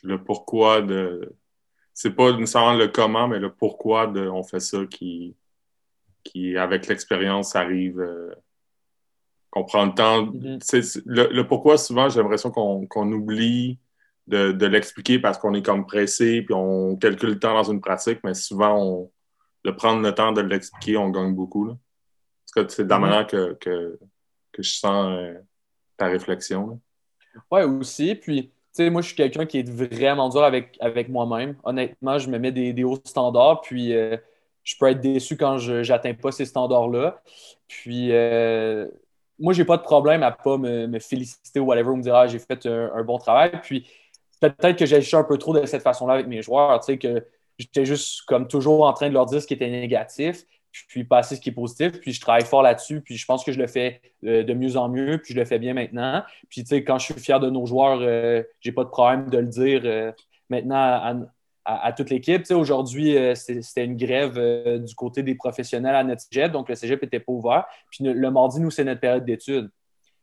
[0.02, 1.34] Le pourquoi de.
[1.94, 5.34] C'est pas nécessairement le comment, mais le pourquoi de on fait ça qui,
[6.24, 8.00] qui avec l'expérience, arrive.
[8.00, 8.34] Euh,
[9.56, 10.26] qu'on prend le temps.
[10.26, 11.02] Mm-hmm.
[11.06, 13.78] le, pourquoi, souvent, j'ai l'impression qu'on oublie
[14.26, 18.18] de, l'expliquer parce qu'on est comme pressé puis on calcule le temps dans une pratique,
[18.22, 19.10] mais souvent, on,
[19.64, 21.64] de prendre le temps de l'expliquer, on gagne beaucoup.
[21.64, 21.76] Là.
[22.54, 23.00] Parce que c'est de la mm-hmm.
[23.00, 23.98] manière que, que,
[24.52, 25.34] que, je sens euh,
[25.96, 26.78] ta réflexion.
[27.50, 28.14] Oui, aussi.
[28.14, 31.56] Puis, tu sais, moi, je suis quelqu'un qui est vraiment dur avec, avec moi-même.
[31.64, 34.18] Honnêtement, je me mets des, des hauts standards, puis euh,
[34.64, 37.22] je peux être déçu quand je n'atteins pas ces standards-là.
[37.68, 38.86] Puis, euh,
[39.38, 42.26] moi, j'ai pas de problème à pas me, féliciter ou whatever, ou me dire, ah,
[42.26, 43.52] j'ai fait un, bon travail.
[43.62, 43.86] Puis,
[44.40, 47.26] peut-être que j'ai un peu trop de cette façon-là avec mes joueurs, tu sais, que
[47.58, 50.44] j'étais juste comme toujours en train de leur dire ce qui était négatif,
[50.88, 53.52] puis passer ce qui est positif, puis je travaille fort là-dessus, puis je pense que
[53.52, 56.22] je le fais euh, de mieux en mieux, puis je le fais bien maintenant.
[56.50, 59.30] Puis, tu sais, quand je suis fier de nos joueurs, euh, j'ai pas de problème
[59.30, 60.12] de le dire euh,
[60.50, 61.14] maintenant à,
[61.96, 62.42] toute l'équipe.
[62.42, 64.38] Tu sais, aujourd'hui, c'était une grève
[64.82, 67.64] du côté des professionnels à notre cégep, donc le cégep n'était pas ouvert.
[67.90, 69.70] Puis le, mardi, nous, c'est notre période d'études.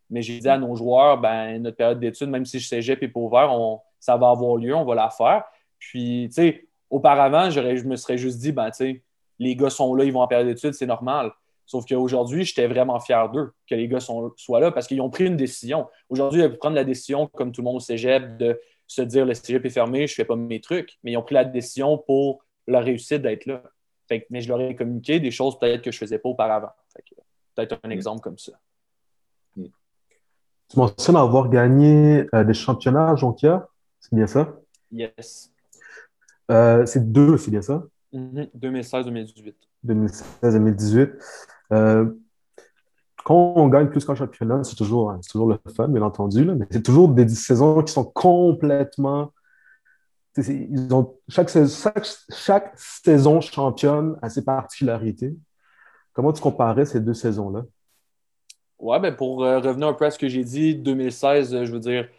[0.10, 3.08] Mais j'ai dit à nos joueurs, ben, notre période d'études, même si le cégep n'est
[3.08, 3.52] pas ouvert,
[4.00, 5.44] ça va avoir lieu, on va la faire.
[5.80, 9.04] Puis, tu sais, auparavant, je me serais juste dit, ben, tu sais,
[9.40, 11.32] les gars sont là, ils vont en période d'études, c'est normal.
[11.66, 15.26] Sauf qu'aujourd'hui, j'étais vraiment fier d'eux, que les gars soient là, parce qu'ils ont pris
[15.26, 15.88] une décision.
[16.10, 19.26] Aujourd'hui, ils peuvent prendre la décision, comme tout le monde au cégep, de se dire
[19.26, 20.98] le cégep est fermé, je ne fais pas mes trucs.
[21.04, 23.64] Mais ils ont pris la décision pour leur réussite d'être là.
[24.30, 26.72] mais je leur ai communiqué des choses peut-être que je ne faisais pas auparavant.
[27.56, 28.54] Peut-être un exemple comme ça.
[29.56, 33.68] Tu mentionnes avoir gagné euh, des championnats à Jonquière
[34.04, 34.54] c'est bien ça?
[34.92, 35.50] Yes.
[36.52, 37.86] Euh, c'est deux, c'est bien ça?
[38.14, 39.54] 2016-2018.
[39.86, 41.12] Mm-hmm.
[41.72, 42.23] 2016-2018.
[43.24, 46.66] Quand on gagne plus qu'un championnat, c'est toujours, hein, toujours le fun, bien entendu, mais
[46.70, 49.32] c'est toujours des saisons qui sont complètement.
[50.38, 55.36] Ils ont, chaque, chaque, chaque, saison championne a ses particularités.
[56.14, 57.64] Comment tu comparais ces deux saisons-là?
[58.80, 61.80] Ouais, ben pour euh, revenir un peu à ce que j'ai dit, 2016, je veux
[61.80, 62.10] dire,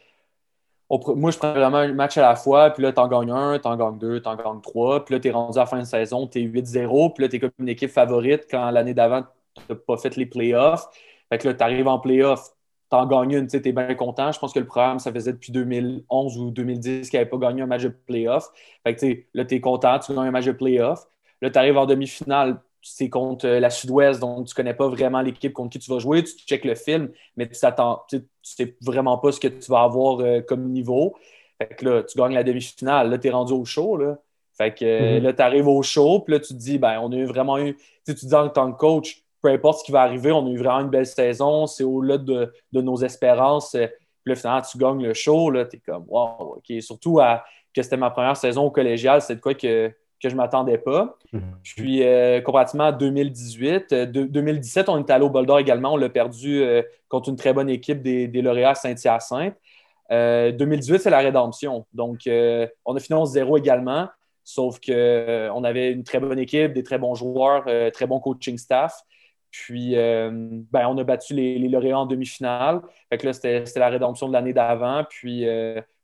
[0.90, 3.76] moi, je prends vraiment un match à la fois, puis là, t'en gagnes un, t'en
[3.76, 6.40] gagnes deux, t'en gagnes trois, puis là, t'es rendu à la fin de saison, t'es
[6.40, 9.24] 8-0, puis là, t'es comme une équipe favorite quand l'année d'avant,
[9.68, 10.86] t'as pas fait les playoffs.
[11.28, 12.50] Fait que là, t'arrives en playoffs,
[12.90, 14.30] t'en gagnes une, tu t'es bien content.
[14.32, 17.62] Je pense que le programme, ça faisait depuis 2011 ou 2010 qu'il n'avait pas gagné
[17.62, 18.50] un match de playoff.
[18.84, 21.06] Fait que là, t'es content, tu gagnes un match de playoff.
[21.40, 25.22] Là, t'arrives en demi-finale, c'est contre euh, la Sud-Ouest, donc tu ne connais pas vraiment
[25.22, 26.22] l'équipe contre qui tu vas jouer.
[26.22, 30.20] Tu checkes le film, mais tu ne sais vraiment pas ce que tu vas avoir
[30.20, 31.16] euh, comme niveau.
[31.58, 33.10] Fait que là, tu gagnes la demi-finale.
[33.10, 33.96] Là, tu es rendu au show.
[33.96, 34.18] Là.
[34.56, 35.22] Fait que euh, mm-hmm.
[35.22, 37.76] là, tu arrives au show, puis là, tu te dis, ben, on a vraiment eu.
[38.06, 40.50] Tu te dis en tant que coach, peu importe ce qui va arriver, on a
[40.50, 41.66] eu vraiment une belle saison.
[41.66, 43.72] C'est au-delà de, nos espérances.
[43.72, 45.52] Puis là, finalement, tu gagnes le show.
[45.52, 46.80] Tu es comme, wow, OK.
[46.80, 49.92] Surtout à, que c'était ma première saison au collégial, c'est de quoi que
[50.24, 51.16] que je ne m'attendais pas.
[51.32, 51.42] Mhm.
[51.62, 55.92] Puis, euh, comparativement à 2018, 2017, euh, on est allé au Bol d'Or également.
[55.92, 59.54] On l'a perdu euh, contre une très bonne équipe des, des Lauréats Saint-Hyacinthe.
[60.10, 61.86] 2018, c'est la rédemption.
[61.92, 64.08] Donc, on a fini 11-0 également,
[64.44, 69.02] sauf qu'on avait une très bonne équipe, des très bons joueurs, très bon coaching staff.
[69.54, 72.82] Puis, ben, on a battu les, les lauréats en demi-finale.
[73.08, 75.04] Fait que là, c'était la rédemption de l'année d'avant.
[75.08, 75.46] Puis,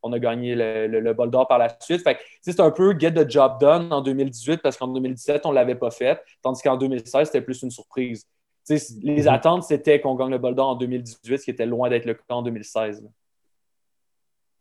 [0.03, 2.03] on a gagné le, bol d'or par la suite.
[2.03, 5.55] Fait c'est un peu get the job done en 2018 parce qu'en 2017, on ne
[5.55, 8.27] l'avait pas fait, tandis qu'en 2016, c'était plus une surprise.
[8.69, 9.29] les mm-hmm.
[9.29, 12.15] attentes, c'était qu'on gagne le bol d'or en 2018, ce qui était loin d'être le
[12.15, 13.07] cas en 2016.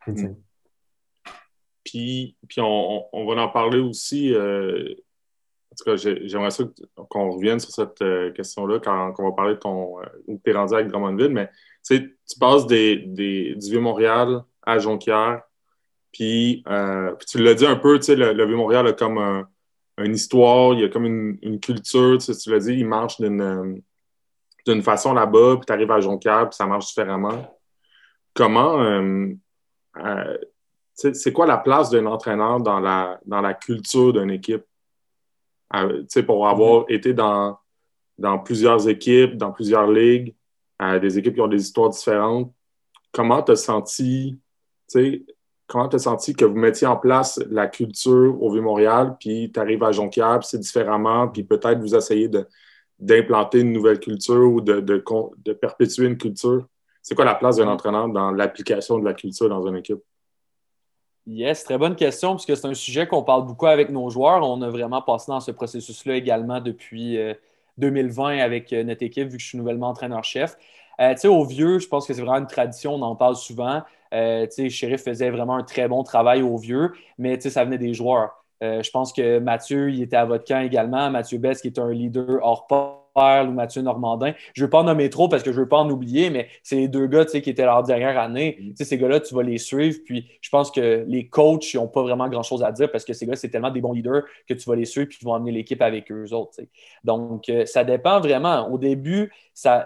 [0.07, 0.33] Mm.
[1.83, 4.33] Puis, puis on, va en parler aussi.
[4.33, 4.93] Euh,
[5.95, 6.63] j'aimerais ça
[7.09, 9.99] qu'on revienne sur cette euh, question-là quand, on va parler de ton.
[9.99, 11.49] Euh, où tu es rendu avec Drummondville, mais
[11.87, 15.41] tu passes des, du Vieux-Montréal à Jonquière.
[16.11, 19.45] Puis, euh, tu l'as dit un peu, sais, le, Vieux-Montréal a comme
[19.97, 23.81] une histoire, il y a comme une, culture, tu, l'as dit, il marche d'une,
[24.81, 27.59] façon là-bas, puis tu arrives à Jonquière, puis ça marche différemment.
[28.33, 28.79] Comment,
[30.93, 34.63] c'est quoi la place d'un entraîneur dans la, dans la culture d'une équipe?
[36.07, 36.93] Sais pour avoir mm-hmm.
[36.93, 37.57] été dans,
[38.17, 40.35] dans plusieurs équipes, dans plusieurs ligues,
[41.01, 42.53] des équipes qui ont des histoires différentes,
[43.11, 44.39] comment tu as senti
[45.69, 49.59] comment tu as senti que vous mettiez en place la culture au Vieux-Montréal, puis tu
[49.59, 52.29] arrives à Jonquière, puis c'est différemment, puis peut-être vous essayez
[52.97, 56.65] d'implanter une nouvelle culture ou de, de, perpétuer une culture?
[57.01, 59.99] c'est quoi la place d'un entraîneur dans l'application de la culture dans une équipe?
[61.27, 64.41] Yes, très bonne question, puisque c'est un sujet qu'on parle beaucoup avec nos joueurs.
[64.41, 67.19] On a vraiment passé dans ce processus-là également depuis
[67.77, 70.57] 2020 euh, avec euh, notre équipe, vu que je suis nouvellement entraîneur-chef.
[70.99, 73.35] Euh, tu sais, au vieux, je pense que c'est vraiment une tradition, on en parle
[73.35, 73.83] souvent.
[74.13, 77.49] Euh, tu sais, Sheriff faisait vraiment un très bon travail au vieux, mais tu sais,
[77.51, 78.43] ça venait des joueurs.
[78.61, 81.09] je pense que Mathieu, il était à votre camp également.
[81.11, 82.67] Mathieu Bess, qui est un leader hors
[83.15, 84.33] ou Mathieu Normandin.
[84.53, 86.29] Je ne veux pas en nommer trop parce que je ne veux pas en oublier,
[86.29, 88.57] mais c'est les deux gars qui étaient leur dernière année.
[88.59, 88.83] Mm.
[88.83, 89.99] Ces gars-là, tu vas les suivre.
[90.05, 93.25] Puis je pense que les coachs n'ont pas vraiment grand-chose à dire parce que ces
[93.25, 95.51] gars, c'est tellement des bons leaders que tu vas les suivre puis ils vont amener
[95.51, 96.59] l'équipe avec eux autres.
[97.03, 98.69] Donc, euh, ça dépend vraiment.
[98.69, 99.85] Au début, ça,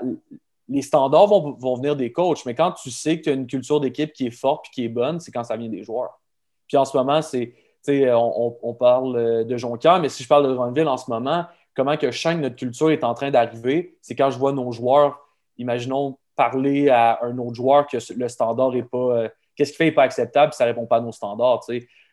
[0.70, 3.80] les standards vont, venir des coachs, mais quand tu sais que tu as une culture
[3.80, 6.20] d'équipe qui est forte et qui est bonne, c'est quand ça vient des joueurs.
[6.68, 7.54] Puis en ce moment, c'est.
[7.86, 11.44] On, on, parle euh, de Jonquière, mais si je parle de Ronville en ce moment,
[11.76, 15.20] comment que chaque notre culture est en train d'arriver, c'est quand je vois nos joueurs,
[15.58, 18.98] imaginons, parler à un autre joueur que le standard n'est pas.
[18.98, 21.62] Euh, qu'est-ce qui fait n'est pas acceptable, puis ça ne répond pas à nos standards.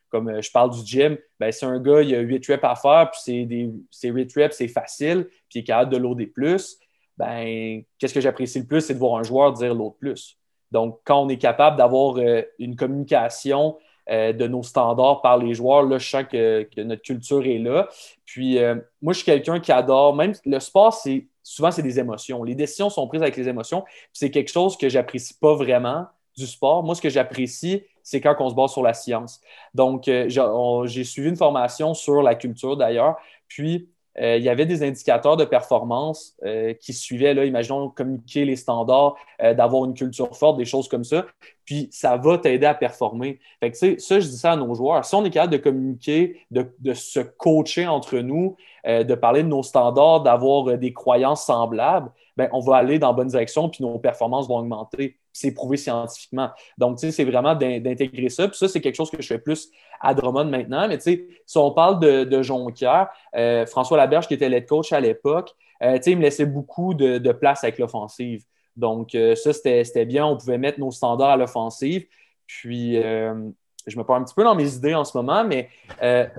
[0.09, 2.75] Comme euh, je parle du gym, ben, c'est un gars, il a 8 reps à
[2.75, 3.71] faire, puis c'est, des,
[4.03, 6.79] 8 reps, c'est facile, puis il est capable de loader plus.
[7.17, 10.37] Ben, qu'est-ce que j'apprécie le plus, c'est de voir un joueur dire l'autre plus.
[10.71, 13.77] Donc, quand on est capable d'avoir euh, une communication
[14.11, 15.83] euh, de nos standards par les joueurs.
[15.85, 17.89] Là, je sens que, notre culture est là.
[18.25, 21.99] Puis, euh, moi, je suis quelqu'un qui adore, même le sport, c'est souvent, c'est des
[21.99, 22.43] émotions.
[22.43, 23.85] Les décisions sont prises avec les émotions.
[24.13, 26.83] C'est quelque chose que j'apprécie pas vraiment du sport.
[26.83, 29.41] Moi, ce que j'apprécie, c'est quand on se base sur la science.
[29.75, 30.29] Donc, euh,
[30.87, 33.17] j'ai suivi une formation sur la culture d'ailleurs.
[33.47, 38.45] Puis, euh, il y avait des indicateurs de performance euh, qui suivaient, là, imaginons, communiquer
[38.45, 41.27] les standards, euh, d'avoir une culture forte, des choses comme ça.
[41.65, 43.39] Puis ça va t'aider à performer.
[43.61, 45.05] Fait que, ça, je dis ça à nos joueurs.
[45.05, 49.49] Si on est capable de communiquer, de, de se coacher entre nous, de parler de
[49.49, 53.85] nos standards, d'avoir des croyances semblables, ben, on va aller dans la bonne direction, puis
[53.85, 55.20] nos performances vont augmenter.
[55.33, 56.51] C'est prouvé scientifiquement.
[56.79, 58.49] Donc, tu sais, c'est vraiment d'intégrer ça.
[58.49, 60.89] Puis ça, c'est quelque chose que je fais plus à Drummond maintenant.
[60.89, 64.67] Mais tu sais, si on parle de, de Jonquière, euh, François Laberge, qui était lead
[64.67, 65.51] coach à l'époque,
[65.83, 68.45] euh, tu sais, il me laissait beaucoup de, place avec l'offensive.
[68.77, 70.27] Donc, euh, ça, c'était bien.
[70.27, 72.07] On pouvait mettre nos standards à l'offensive.
[72.47, 75.69] Puis, je me parle un petit peu dans mes idées en ce moment, mais.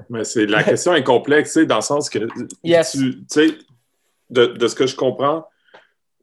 [0.09, 2.19] mais c'est la question est complexe, dans le sens que.
[2.63, 3.47] Tu sais,
[4.29, 5.45] de, de, ce que je comprends,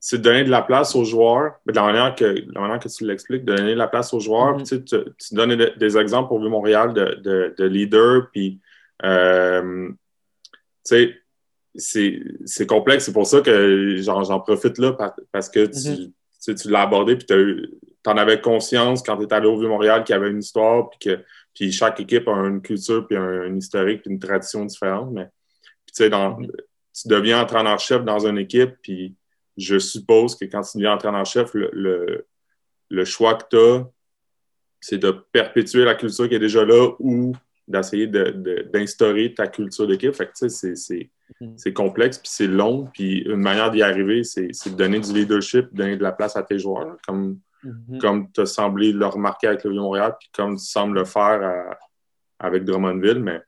[0.00, 2.78] c'est de donner de la place aux joueurs, mais de la manière que, la manière
[2.78, 4.58] que tu l'expliques, de donner de la place aux joueurs.
[4.58, 4.84] Mm-hmm.
[4.84, 8.60] tu, tu, donnes des, exemples pour Vieux-Montréal de, de, leaders, puis
[9.04, 9.88] euh,
[10.86, 11.14] tu
[11.74, 13.04] sais, c'est complexe.
[13.04, 14.96] C'est pour ça que j'en profite là
[15.32, 16.10] parce que tu,
[16.42, 16.62] mm-hmm.
[16.62, 20.14] tu l'as abordé, puis tu en avais conscience quand tu étais allé au Vieux-Montréal qu'il
[20.14, 21.22] y avait une histoire, puis que
[21.54, 25.10] puis chaque équipe a une culture, puis un, historique, puis une tradition différente.
[25.12, 25.26] Mais
[25.86, 26.50] tu sais, mm-hmm.
[26.94, 29.16] tu deviens entraîneur-chef dans une équipe, puis
[29.58, 32.24] je suppose que quand tu deviens entraîneur-chef, le,
[32.88, 33.86] le, choix que tu as,
[34.80, 37.34] c'est de perpétuer la culture qui est déjà là ou
[37.66, 40.14] d'essayer d'instaurer ta culture d'équipe.
[40.14, 41.58] Fait que, tu sais, mhm.
[41.58, 45.74] c'est complexe, puis c'est long, puis une manière d'y arriver, c'est de donner du leadership,
[45.74, 47.98] donner de la place à tes joueurs, comme, mhm.
[47.98, 51.76] comme tu as semblé le remarquer avec le Vieux-Montréal, puis comme tu sembles le faire
[52.38, 53.42] avec Drummondville, mais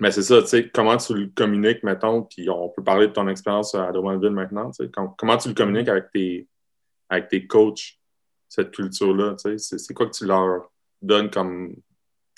[0.00, 3.12] mais c'est ça, tu sais, comment tu le communiques, mettons, puis on peut parler de
[3.12, 6.48] ton expérience à Drummondville maintenant, tu sais, comment tu le communiques avec tes,
[7.08, 7.98] avec tes coachs,
[8.48, 11.76] cette culture-là, tu sais, c'est quoi que tu leur donnes comme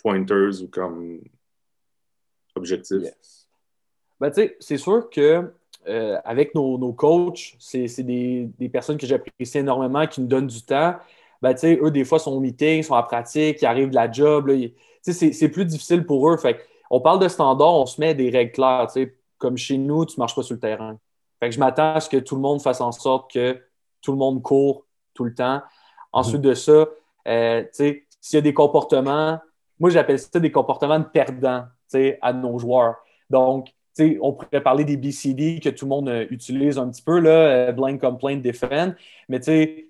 [0.03, 1.21] pointers ou comme
[2.55, 3.03] objectifs?
[4.21, 5.51] Ben, tu sais, c'est sûr que
[5.89, 10.47] euh, avec nos, nos coachs, c'est des, des, personnes que j'apprécie énormément, qui nous donnent
[10.47, 10.97] du temps.
[11.43, 14.51] Ben, eux, des fois, sont au meeting, sont en pratique, ils arrivent de la job.
[15.03, 16.37] C'est plus difficile pour eux.
[16.39, 18.87] Fait on parle de standards, on se met des règles claires.
[19.39, 20.99] Comme chez nous, tu ne marches pas sur le terrain.
[21.41, 23.61] Fait que je m'attends à ce que tout le monde fasse en sorte que
[24.01, 25.61] tout le monde court tout le temps.
[26.13, 26.87] Ensuite de ça,
[27.29, 29.39] euh, s'il y a des comportements,
[29.79, 31.65] moi j'appelle ça des comportements de perdants
[32.23, 32.97] à nos joueurs.
[33.31, 33.69] Donc,
[34.21, 37.31] on pourrait parler des BCD que tout le monde euh, utilise un petit peu, là,
[37.31, 38.93] euh, blind complaint, defend.
[39.29, 39.41] Mais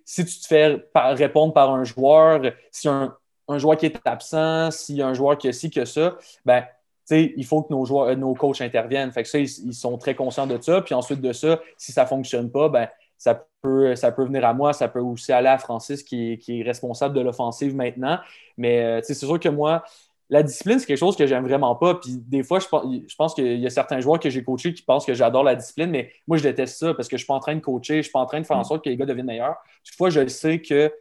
[0.04, 3.16] si tu te fais répondre par un joueur, si un,
[3.48, 6.16] un joueur qui est absent, s'il y a un joueur qui a ci, que ça,
[6.44, 6.64] ben,
[7.11, 9.13] il faut que nos, joueurs, nos coachs interviennent.
[9.13, 10.81] Fait que ça, ils, sont très conscients de ça.
[10.83, 14.44] Puis ensuite de ça, si ça ne fonctionne pas, ben, ça, peut, ça peut venir
[14.44, 18.19] à moi, ça peut aussi aller à Francis qui, est responsable de l'offensive maintenant.
[18.57, 19.85] Mais euh, c'est sûr que moi,
[20.29, 21.94] la discipline, c'est quelque chose que j'aime vraiment pas.
[21.94, 22.67] Puis des fois, je,
[23.07, 25.54] je pense qu'il y a certains joueurs que j'ai coachés qui pensent que j'adore la
[25.54, 27.61] discipline, mais moi, je déteste ça parce que je ne suis pas en train de
[27.61, 29.27] coacher, je ne suis pas en train de faire en sorte que les gars deviennent
[29.27, 29.57] meilleurs.
[29.85, 30.92] Toutefois, je sais que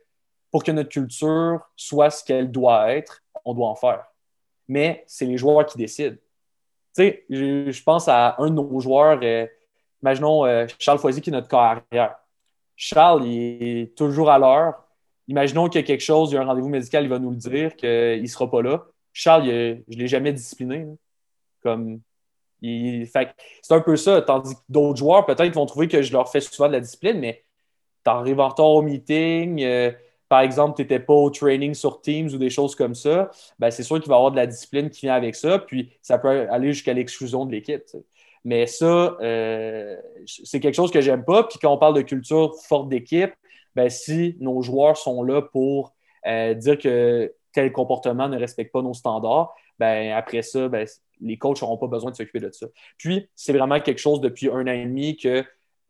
[0.52, 4.06] pour que notre culture soit ce qu'elle doit être, on doit en faire
[4.68, 6.16] mais c'est les joueurs qui décident.
[6.16, 9.46] Tu sais, je, pense à un de nos joueurs, euh,
[10.02, 12.16] imaginons euh, Charles Foisy qui est notre carrière.
[12.76, 14.84] Charles, il est toujours à l'heure.
[15.28, 17.32] Imaginons qu'il y a quelque chose, il y a un rendez-vous médical, il va nous
[17.32, 18.86] le dire, qu'il ne sera pas là.
[19.12, 20.86] Charles, je ne l'ai jamais discipliné.
[21.64, 22.00] Comme,
[22.62, 24.22] c'est un peu ça.
[24.22, 27.20] Tandis que d'autres joueurs, peut-être, vont trouver que je leur fais souvent de la discipline,
[27.20, 27.44] mais
[28.04, 29.92] tu arrives en retard au meeting, euh,
[30.30, 33.70] par exemple, tu n'étais pas au training sur Teams ou des choses comme ça, ben,
[33.72, 36.18] c'est sûr qu'il va y avoir de la discipline qui vient avec ça, puis ça
[36.18, 37.84] peut aller jusqu'à l'exclusion de l'équipe.
[38.44, 41.44] Mais ça, euh, c'est quelque chose que j'aime pas.
[41.44, 43.34] Puis quand on parle de culture forte d'équipe,
[43.76, 45.94] ben, si nos joueurs sont là pour
[46.28, 50.88] euh, dire que tel comportement ne respecte pas nos standards, ben, après ça, ben,
[51.22, 52.68] les coachs n'auront pas besoin de s'occuper de ça.
[52.98, 55.44] Puis, c'est vraiment quelque chose depuis un an et demi que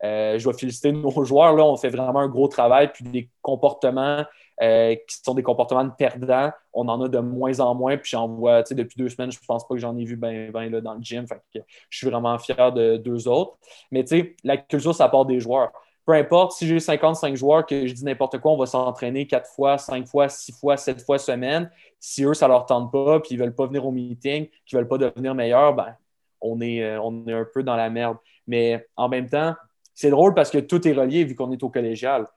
[0.04, 1.56] je dois féliciter nos joueurs.
[1.56, 4.24] Là, on fait vraiment un gros travail, puis des comportements
[4.62, 7.98] euh, qui sont des comportements de perdants, on en a de moins en moins.
[7.98, 10.06] Puis j'en vois, tu sais, depuis deux semaines, je ne pense pas que j'en ai
[10.06, 11.28] vu ben, ben là, dans le gym.
[11.28, 11.42] Fait
[11.90, 13.58] je suis vraiment fier de deux autres.
[13.92, 15.72] Mais tu sais, la culture, ça part des joueurs.
[16.06, 19.50] Peu importe, si j'ai 55 joueurs que je dis n'importe quoi, on va s'entraîner quatre
[19.50, 21.70] fois, cinq fois, six fois, sept fois semaine.
[22.00, 24.48] Si eux, ça ne leur tente pas, puis ils ne veulent pas venir au meeting,
[24.66, 25.96] qu'ils ne veulent pas devenir meilleurs, ben,
[26.40, 28.18] on est, euh, on est un peu dans la merde.
[28.48, 29.56] Mais en même temps,
[29.96, 32.28] c'est drôle parce que tout est relié vu qu'on est au collégial.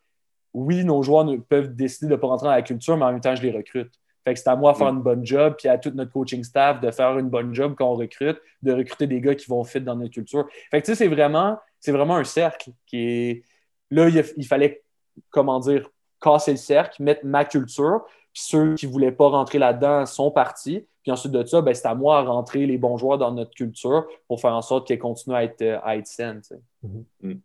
[0.54, 3.20] Oui, nos joueurs peuvent décider de ne pas rentrer dans la culture, mais en même
[3.20, 3.92] temps, je les recrute.
[4.24, 6.44] Fait que c'est à moi de faire une bonne job, puis à tout notre coaching
[6.44, 9.64] staff de faire une bonne job quand on recrute, de recruter des gars qui vont
[9.64, 10.46] fit dans notre culture.
[10.70, 13.44] Fait que tu sais, c'est vraiment, c'est vraiment un cercle qui est.
[13.90, 14.82] Là, il, fallait,
[15.30, 15.88] comment dire,
[16.20, 18.02] casser le cercle, mettre ma culture,
[18.34, 20.86] puis ceux qui ne voulaient pas rentrer là-dedans sont partis.
[21.02, 23.52] Puis ensuite de ça, ben, c'est à moi de rentrer les bons joueurs dans notre
[23.52, 26.42] culture pour faire en sorte qu'ils continuent à être, à être saines.
[26.84, 27.38] Mm-hmm.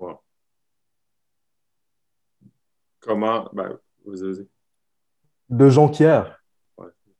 [0.00, 0.14] Mm.
[3.00, 3.48] Comment?
[3.52, 4.48] Ben, vous avez...
[5.48, 6.42] De Jonquière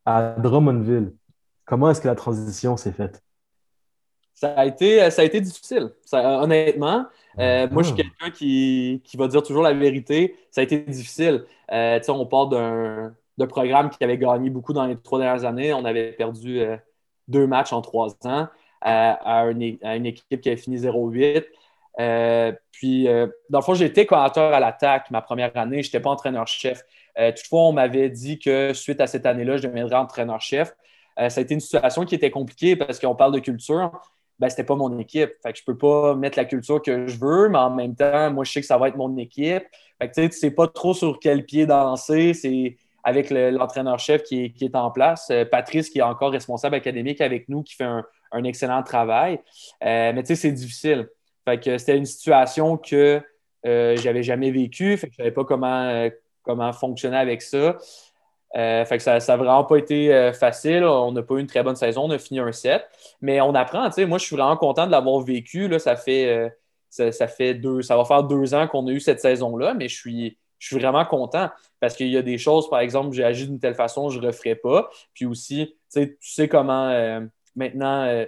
[0.05, 1.15] à Drummondville,
[1.65, 3.23] comment est-ce que la transition s'est faite?
[4.35, 5.91] Ça a été, ça a été difficile.
[6.13, 7.07] honnêtement,
[7.39, 8.03] euh, moi, je suis ah.
[8.03, 10.37] quelqu'un qui, qui, va dire toujours la vérité.
[10.51, 11.45] Ça a été difficile.
[11.73, 12.51] Euh, on parle
[13.37, 15.73] d'un programme qui avait gagné beaucoup dans les trois dernières années.
[15.73, 16.77] On avait perdu euh,
[17.27, 18.49] deux matchs en trois ans
[18.81, 21.45] à, une, à, une, équipe qui avait fini 0-8.
[22.01, 25.83] Euh, puis, euh, dans le fond, j'ai été coordinateur à l'attaque ma première année.
[25.83, 26.85] Je n'étais pas entraîneur-chef.
[27.19, 30.75] Euh, toutefois, on m'avait dit que suite à cette année-là, je deviendrais entraîneur-chef.
[31.17, 33.91] ça a été une situation qui était compliquée parce qu'on parle de culture.
[34.39, 35.33] Ben, c'était pas mon équipe.
[35.43, 38.45] Fait je peux pas mettre la culture que je veux, mais en même temps, moi,
[38.45, 39.65] je sais que ça va être mon équipe.
[40.01, 42.35] Fait que, tu sais, sais pas trop sur quel pied danser.
[42.35, 45.33] C'est avec l'entraîneur-chef qui, est en place.
[45.51, 49.41] Patrice, qui est encore responsable académique avec nous, qui fait un, un excellent travail.
[49.83, 51.09] mais tu sais, c'est difficile.
[51.49, 53.23] Fait que c'était une situation que
[53.67, 54.99] euh, j'avais jamais vécue.
[54.99, 56.11] Fait que je savais pas comment, euh,
[56.43, 57.79] comment fonctionner avec ça.
[58.57, 60.85] Euh, ça n'a vraiment pas été euh, facile.
[60.85, 62.05] On n'a pas eu une très bonne saison.
[62.05, 62.85] On a fini un 7.
[63.23, 63.89] Mais on apprend.
[64.07, 65.71] Moi, je suis vraiment content de l'avoir vécu.
[65.79, 66.53] Ça, fait,
[66.91, 69.97] ça, fait deux, ça va faire deux ans qu'on a eu cette saison-là, mais je
[69.97, 71.49] suis, je suis vraiment content
[71.81, 74.27] parce qu'il y a des choses, par exemple, j'ai agi d'une telle façon, je ne
[74.27, 74.91] referai pas.
[75.15, 77.23] Puis aussi, tu sais comment
[77.57, 78.27] maintenant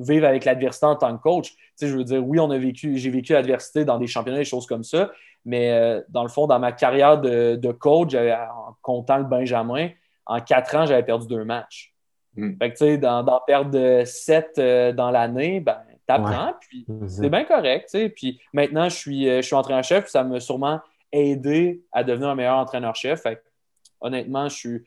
[0.00, 1.52] vivre avec l'adversité en tant que coach.
[1.52, 4.38] Tu sais, je veux dire, oui, on a vécu, j'ai vécu l'adversité dans des championnats,
[4.38, 5.10] des choses comme ça,
[5.44, 9.88] mais euh, dans le fond, dans ma carrière de, de coach, en comptant le Benjamin,
[10.26, 11.94] en quatre ans, j'avais perdu deux matchs.
[12.36, 12.56] Hmm.
[12.58, 17.44] Fait que, tu sais, d'en perdre sept euh, dans l'année, ben, t'apprends, puis c'est bien
[17.44, 18.08] correct, tu sais.
[18.08, 20.80] Puis maintenant, je suis, euh, je suis entraîneur-chef, ça m'a sûrement
[21.12, 23.24] aidé à devenir un meilleur entraîneur-chef.
[24.00, 24.84] Honnêtement, je suis,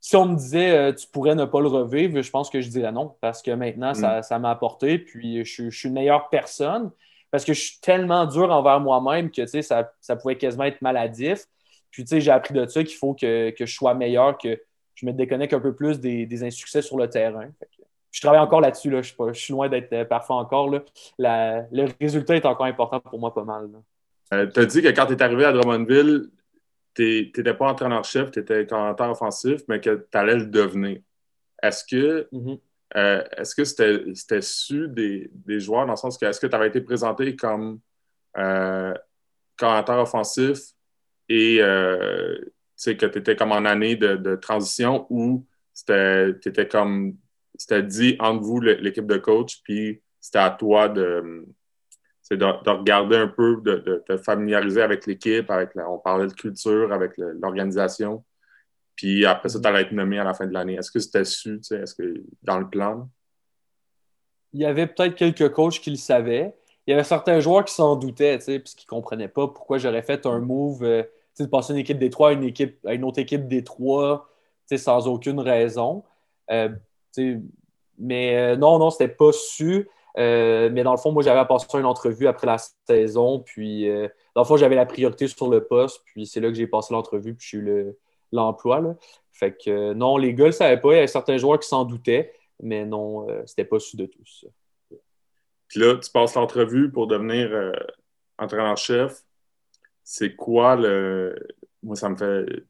[0.00, 2.68] si on me disait euh, tu pourrais ne pas le revivre, je pense que je
[2.68, 4.40] dirais non parce que maintenant, ça mm.
[4.40, 4.98] m'a apporté.
[4.98, 6.90] Puis je, suis une meilleure personne
[7.30, 11.46] parce que je suis tellement dur envers moi-même que ça, ça pouvait quasiment être maladif.
[11.90, 14.60] Puis j'ai appris de ça qu'il faut que, je sois meilleur, que
[14.94, 17.48] je me déconnecte un peu plus des, insuccès sur le terrain.
[18.10, 18.90] je travaille encore là-dessus.
[18.90, 19.02] Là.
[19.02, 20.70] Je, suis loin d'être euh, parfait encore.
[20.70, 20.82] Là.
[21.70, 23.68] le résultat est encore important pour moi pas mal.
[24.32, 26.30] Euh, tu as dit que quand tu es arrivé à Drummondville,
[26.98, 31.00] tu n'étais pas entraîneur-chef, tu étais commentateur offensif, mais que tu allais le devenir.
[31.62, 32.60] Est-ce que mm-hmm.
[32.96, 35.30] euh, est-ce que c'était su des,
[35.60, 37.80] joueurs dans le sens que est-ce que tu avais été présenté comme
[38.36, 38.94] euh,
[39.56, 40.58] commentateur offensif
[41.28, 42.36] et euh,
[42.84, 47.16] que tu étais comme en année de, transition ou c'était comme
[47.56, 51.46] c'était dit entre vous l'équipe de coach puis c'était à toi de
[52.28, 56.92] c'est de, regarder un peu, de, te familiariser avec l'équipe, avec on parlait de culture,
[56.92, 58.22] avec l'organisation.
[58.96, 60.74] Puis après ça, tu allais être nommé à la fin de l'année.
[60.74, 63.08] Est-ce que c'était su, est-ce que dans le plan?
[64.52, 66.54] Il y avait peut-être quelques coachs qui le savaient.
[66.86, 70.26] Il y avait certains joueurs qui s'en doutaient, puisqu'ils ne comprenaient pas pourquoi j'aurais fait
[70.26, 71.02] un move, euh,
[71.38, 74.28] de passer une équipe des trois à une, équipe, à une autre équipe des trois,
[74.76, 76.04] sans aucune raison.
[76.50, 76.68] Euh,
[77.98, 79.88] mais euh, non, non, c'était pas su.
[80.16, 82.56] Euh, mais dans le fond, moi, j'avais passé une entrevue après la
[82.88, 83.40] saison.
[83.40, 86.54] Puis, euh, dans le fond, j'avais la priorité sur le poste, puis c'est là que
[86.54, 87.96] j'ai passé l'entrevue, puis j'ai eu
[88.32, 88.96] l'emploi.
[89.32, 90.92] fait que non, les gars ne savaient pas.
[90.92, 94.46] Il y avait certains joueurs qui s'en doutaient, mais non, c'était pas su de tous.
[95.68, 97.72] Puis là, tu passes l'entrevue pour devenir
[98.38, 99.22] entraîneur-chef.
[100.02, 101.36] C'est quoi le.
[101.82, 102.64] Moi, ça me fait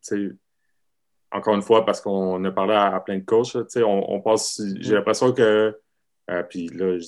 [1.30, 4.94] encore une fois, parce qu'on a parlé à, plein de coachs, on, on, passe, j'ai
[4.94, 5.78] l'impression que,
[6.30, 6.98] euh, puis là,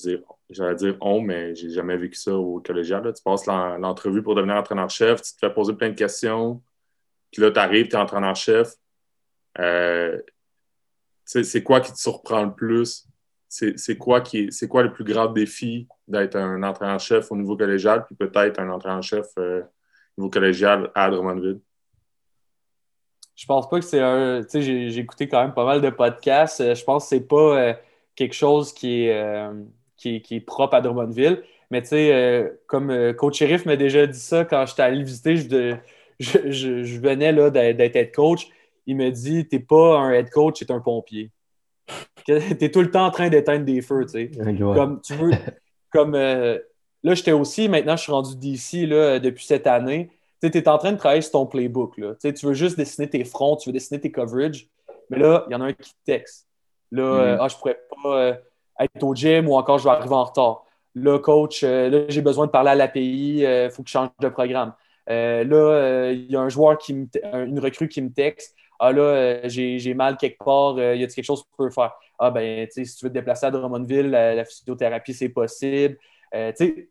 [0.48, 3.02] j'allais dire on, mais j'ai jamais vécu ça au collégial.
[3.12, 6.62] Tu passes l'entrevue pour devenir entraîneur-chef, tu te fais poser plein de questions,
[7.30, 8.72] puis là, tu arrives, tu es entraîneur-chef.
[9.58, 10.20] Euh,
[11.24, 13.06] c'est quoi qui te surprend le plus?
[13.48, 18.14] C'est quoi, qui quoi le plus grand défi d'être un entraîneur-chef au niveau collégial, puis
[18.14, 19.62] peut-être un entraîneur-chef euh,
[20.16, 21.60] au niveau collégial à Drummondville?
[23.40, 24.42] je pense pas que c'est un.
[24.42, 26.60] Tu sais, j'ai écouté quand même pas mal de podcasts.
[26.60, 27.74] Euh, je pense que c'est pas euh,
[28.20, 29.52] quelque chose qui est, euh,
[29.96, 31.42] qui, est, propre à Drummondville.
[31.70, 35.76] Mais tu sais, comme Coach Sheriff m'a déjà dit ça quand j'étais allé visiter, je,
[36.18, 38.48] je, je, venais là d'être head coach.
[38.86, 41.30] Il me dit T'es pas un head coach, t'es un pompier.
[42.26, 44.30] T'es tout le temps en train d'éteindre des feux, tu sais.
[44.58, 45.30] Comme tu veux.
[45.92, 50.10] Comme là, j'étais aussi, maintenant je suis rendu d'ici depuis cette année
[50.48, 51.98] tu es en train de travailler sur ton playbook.
[51.98, 52.14] Là.
[52.14, 54.68] Tu veux juste dessiner tes fronts, tu veux dessiner tes coverages,
[55.10, 56.46] mais là, il y en a un qui texte.
[56.93, 57.20] Là, mm-hmm.
[57.20, 58.34] euh, ah, je pourrais pas euh,
[58.78, 60.64] être au gym ou encore je vais arriver en retard.
[60.95, 64.09] Là, coach, euh, là, j'ai besoin de parler à l'API, il faut que je change
[64.20, 64.72] de programme.
[65.07, 67.07] là, il y a un joueur qui me
[67.47, 68.57] une recrue qui me texte.
[68.78, 71.93] Ah là, j'ai mal quelque part, y a quelque chose que tu peux faire?
[72.18, 75.97] Ah ben, si tu veux te déplacer à Drummondville, la, physiothérapie, c'est possible.
[76.32, 76.88] tu sais,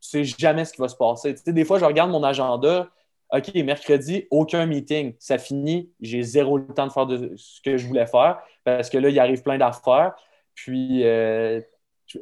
[0.00, 1.34] sais jamais ce qui va se passer.
[1.34, 2.88] Tu des fois, je regarde mon agenda.
[3.30, 5.14] OK, mercredi, aucun meeting.
[5.18, 5.92] Ça finit.
[6.00, 9.10] J'ai zéro le temps de faire de ce que je voulais faire parce que là,
[9.10, 10.14] il arrive plein d'affaires.
[10.54, 11.60] Puis, euh,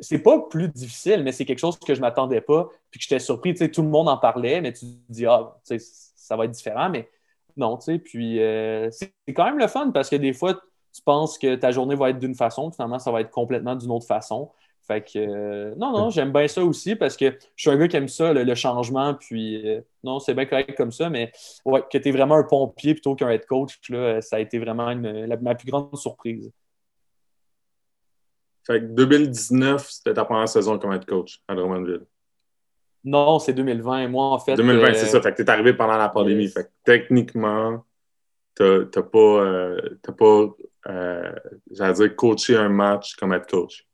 [0.00, 2.68] c'est pas plus difficile, mais c'est quelque chose que je m'attendais pas.
[2.90, 3.54] Puis que j'étais surpris.
[3.54, 6.90] Tu tout le monde en parlait, mais tu te dis, ah, ça va être différent.
[6.90, 7.08] Mais
[7.56, 7.98] non, tu sais.
[7.98, 10.54] Puis, euh, c'est quand même le fun parce que des fois,
[10.92, 13.90] tu penses que ta journée va être d'une façon, finalement, ça va être complètement d'une
[13.90, 14.50] autre façon.
[14.86, 17.88] Fait que, euh, non, non, j'aime bien ça aussi parce que je suis un gars
[17.88, 19.14] qui aime ça, le, changement.
[19.14, 21.32] Puis, euh, non, c'est bien correct comme ça, mais
[21.64, 24.60] ouais, que tu es vraiment un pompier plutôt qu'un head coach, là, ça a été
[24.60, 26.52] vraiment ma plus grande surprise.
[28.64, 32.06] Fait que 2019, c'était ta première saison comme head coach à Drummondville.
[33.02, 34.08] Non, c'est 2020.
[34.08, 34.54] Moi, en fait.
[34.54, 35.20] 2020, c'est euh, ça.
[35.20, 36.48] Fait que tu es arrivé pendant la pandémie.
[36.48, 37.84] Fait que techniquement,
[38.56, 39.76] tu n'as pas,
[40.16, 40.56] pas
[41.72, 43.85] j'allais dire, coaché un match comme head coach.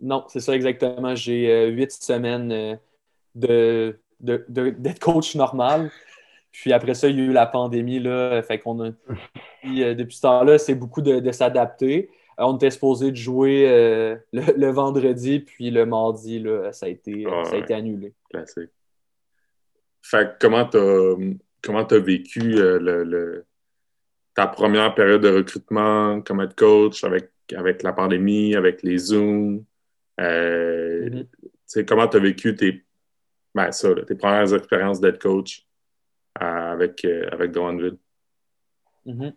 [0.00, 1.14] Non, c'est ça exactement.
[1.14, 2.76] J'ai euh, huit semaines euh,
[3.34, 5.90] de, d'être coach normal.
[6.52, 8.00] Puis après ça, il y a eu la pandémie.
[8.00, 12.10] Là, fait qu'on a, euh, depuis ce temps-là, c'est beaucoup de, s'adapter.
[12.36, 13.66] On était supposé de jouer
[14.32, 18.12] le, vendredi, puis le mardi, là, ça, a été, ah ça a été annulé.
[18.30, 18.70] Classique.
[20.02, 23.44] Fait comment tu as, vécu le,
[24.34, 29.64] ta première période de recrutement comme head coach avec, avec la pandémie, avec les Zooms?
[30.20, 31.84] Euh, mm-hmm.
[31.84, 32.84] Comment tu as vécu tes,
[33.54, 35.66] ben, ça, tes premières expériences d'être coach
[36.40, 39.32] euh, avec, euh, avec mm-hmm.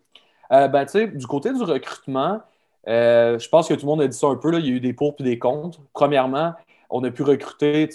[0.49, 2.41] ben, du côté du recrutement,
[2.85, 4.51] je pense que tout le monde a dit ça un peu.
[4.51, 5.79] Là, il y a eu des pour et des contre.
[5.93, 6.53] Premièrement,
[6.89, 7.87] on a pu recruter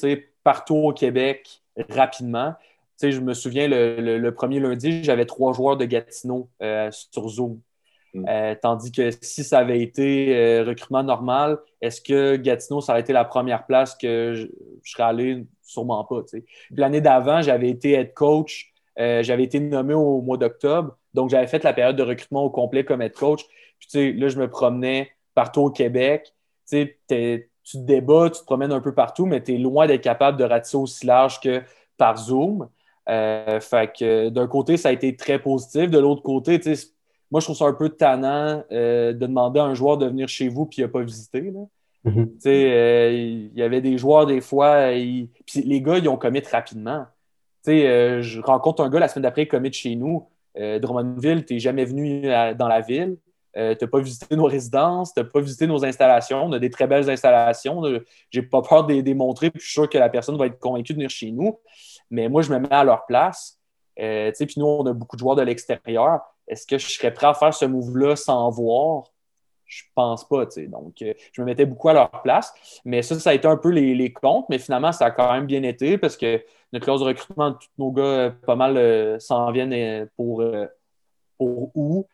[0.44, 2.54] partout au Québec rapidement.
[3.02, 6.48] je me souviens, le, le premier lundi, j'avais trois joueurs de Gatineau
[6.90, 7.60] sur Zoom.
[8.16, 8.24] Mm.
[8.28, 13.02] Euh, tandis que si ça avait été euh, recrutement normal, est-ce que Gatineau, ça aurait
[13.02, 14.46] été la première place que je,
[14.90, 15.44] serais allé?
[15.62, 16.22] Sûrement pas.
[16.70, 18.72] L'année d'avant, j'avais été head coach.
[18.98, 20.96] Euh, j'avais été nommé au mois d'octobre.
[21.12, 23.42] Donc, j'avais fait la période de recrutement au complet comme head coach.
[23.80, 26.32] Puis, là, je me promenais partout au Québec.
[26.70, 27.40] tu te
[27.74, 30.76] débats, tu te promènes un peu partout, mais tu es loin d'être capable de ratisser
[30.76, 31.62] aussi large que
[31.96, 32.68] par Zoom.
[33.06, 35.90] fait que d'un côté, ça a été très positif.
[35.90, 36.76] De l'autre côté, tu
[37.30, 40.28] moi, je trouve ça un peu tannant euh, de demander à un joueur de venir
[40.28, 41.52] chez vous puis il n'a pas visité.
[42.04, 42.28] Mm-hmm.
[42.46, 47.06] Euh, il y avait des joueurs, des fois, les gars, ils ont commit rapidement.
[47.68, 50.28] Euh, je rencontre un gars la semaine d'après, il commit chez nous.
[50.54, 52.22] Drummondville, tu n'es jamais venu
[52.56, 53.18] dans la ville.
[53.54, 56.44] tu n'as pas visité nos résidences, tu n'as pas visité nos installations.
[56.44, 57.82] On a des très belles installations.
[58.30, 60.58] J'ai pas peur de les démontrer, puis je suis sûr que la personne va être
[60.58, 61.58] convaincue de venir chez nous.
[62.08, 63.58] Mais moi, je me mets à leur place.
[63.96, 66.20] puis nous, on a beaucoup de joueurs de l'extérieur.
[66.48, 69.04] Est-ce que je serais prêt à faire ce move-là sans voir?
[69.64, 70.66] Je pense pas, tu sais.
[70.68, 72.54] Donc, euh, je me mettais beaucoup à leur place.
[72.84, 75.32] Mais ça, ça a été un peu les, les comptes, mais finalement, ça a quand
[75.32, 76.40] même bien été parce que
[76.72, 80.44] notre clause de recrutement, tous nos gars, euh, pas mal euh, s'en viennent pour,
[81.36, 82.06] pour où?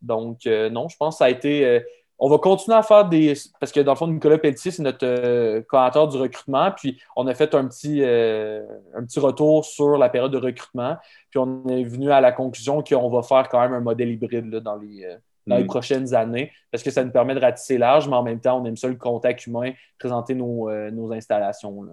[0.00, 1.82] Donc, non, je pense que ça a été.
[2.24, 3.34] On va continuer à faire des.
[3.58, 6.70] Parce que dans le fond, Nicolas Pelletier, c'est notre euh, coordinateur du recrutement.
[6.70, 8.64] Puis on a fait un petit, euh,
[8.94, 10.96] un petit retour sur la période de recrutement.
[11.30, 14.48] Puis on est venu à la conclusion qu'on va faire quand même un modèle hybride
[14.50, 15.16] dans, les, euh,
[15.48, 15.66] les mm.
[15.66, 16.52] prochaines années.
[16.70, 18.86] Parce que ça nous permet de ratisser large, mais en même temps, on aime ça
[18.86, 20.68] le contact humain, présenter nos,
[21.12, 21.82] installations.
[21.82, 21.92] Là.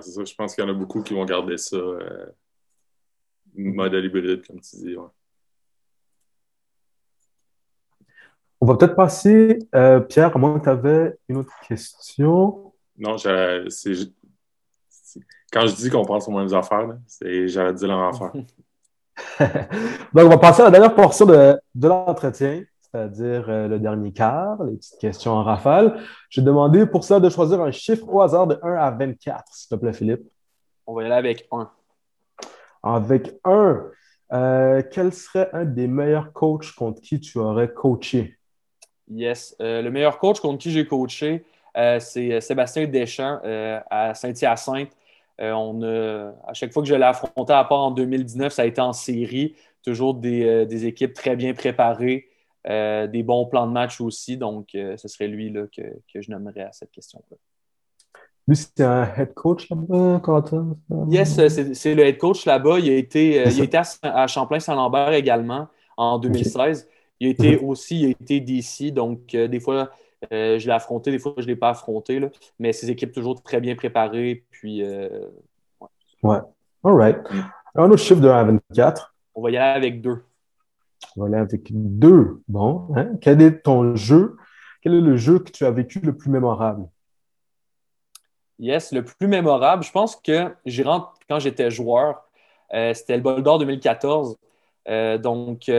[0.00, 0.24] c'est ça.
[0.24, 1.78] Je pense qu'il y en a beaucoup qui vont garder ça.
[3.54, 4.96] modèle hybride, comme tu dis.
[8.60, 12.72] On va peut-être passer, euh, Pierre, à moins que tu avais une autre question.
[12.96, 13.16] Non,
[15.52, 18.32] quand je dis qu'on pense aux mêmes affaires, j'allais dire leur affaire.
[20.12, 24.62] Donc, on va passer à la dernière portion de, l'entretien, c'est-à-dire euh, le dernier quart,
[24.64, 26.00] les petites questions en rafale.
[26.30, 29.44] Je vais demander pour ça de choisir un chiffre au hasard de 1 à 24,
[29.52, 30.22] s'il te plaît, Philippe.
[30.86, 31.70] On va y aller avec 1.
[32.82, 33.84] Avec 1,
[34.32, 38.37] euh, quel serait un des meilleurs coachs contre qui tu aurais coaché?
[39.10, 39.56] Yes.
[39.60, 41.44] Euh, le meilleur coach contre qui j'ai coaché,
[41.76, 43.40] euh, c'est euh, Sébastien Deschamps
[43.90, 44.90] à Saint-Hyacinthe.
[45.38, 45.82] on
[46.46, 48.92] à chaque fois que je l'ai affronté, à part en 2019, ça a été en
[48.92, 49.54] série.
[49.82, 52.28] Toujours des, équipes très bien préparées,
[52.66, 54.36] des bons plans de match aussi.
[54.36, 57.36] Donc, ce serait lui là, que, je nommerais à cette question-là.
[58.46, 60.20] Lui, c'était un head coach là-bas,
[61.08, 61.40] Yes,
[61.74, 62.80] c'est le head coach là-bas.
[62.80, 66.88] Il a été, il a été à, Champlain-Saint-Lambert également en 2016.
[67.20, 67.68] Il a été mhm.
[67.68, 69.90] aussi, il a été d'ici, donc euh, des fois,
[70.32, 72.20] euh, je l'ai affronté, des fois, je ne l'ai pas affronté.
[72.20, 74.44] Là, mais ces équipes toujours très bien préparées.
[74.50, 75.26] Puis, euh,
[75.80, 75.88] ouais.
[76.22, 76.38] ouais.
[76.84, 77.18] All right.
[77.74, 79.14] Un autre chiffre de 1 à 24.
[79.34, 80.22] On va y aller avec deux.
[81.16, 82.40] On va aller avec deux.
[82.48, 82.88] Bon.
[82.96, 83.16] Hein?
[83.20, 84.36] Quel est ton jeu?
[84.80, 86.88] Quel est le jeu que tu as vécu le plus mémorable?
[88.60, 92.28] Yes, le plus mémorable, je pense que j'ai rentré quand j'étais joueur.
[92.72, 94.36] c'était le Bol d'Or 2014.
[95.20, 95.70] donc,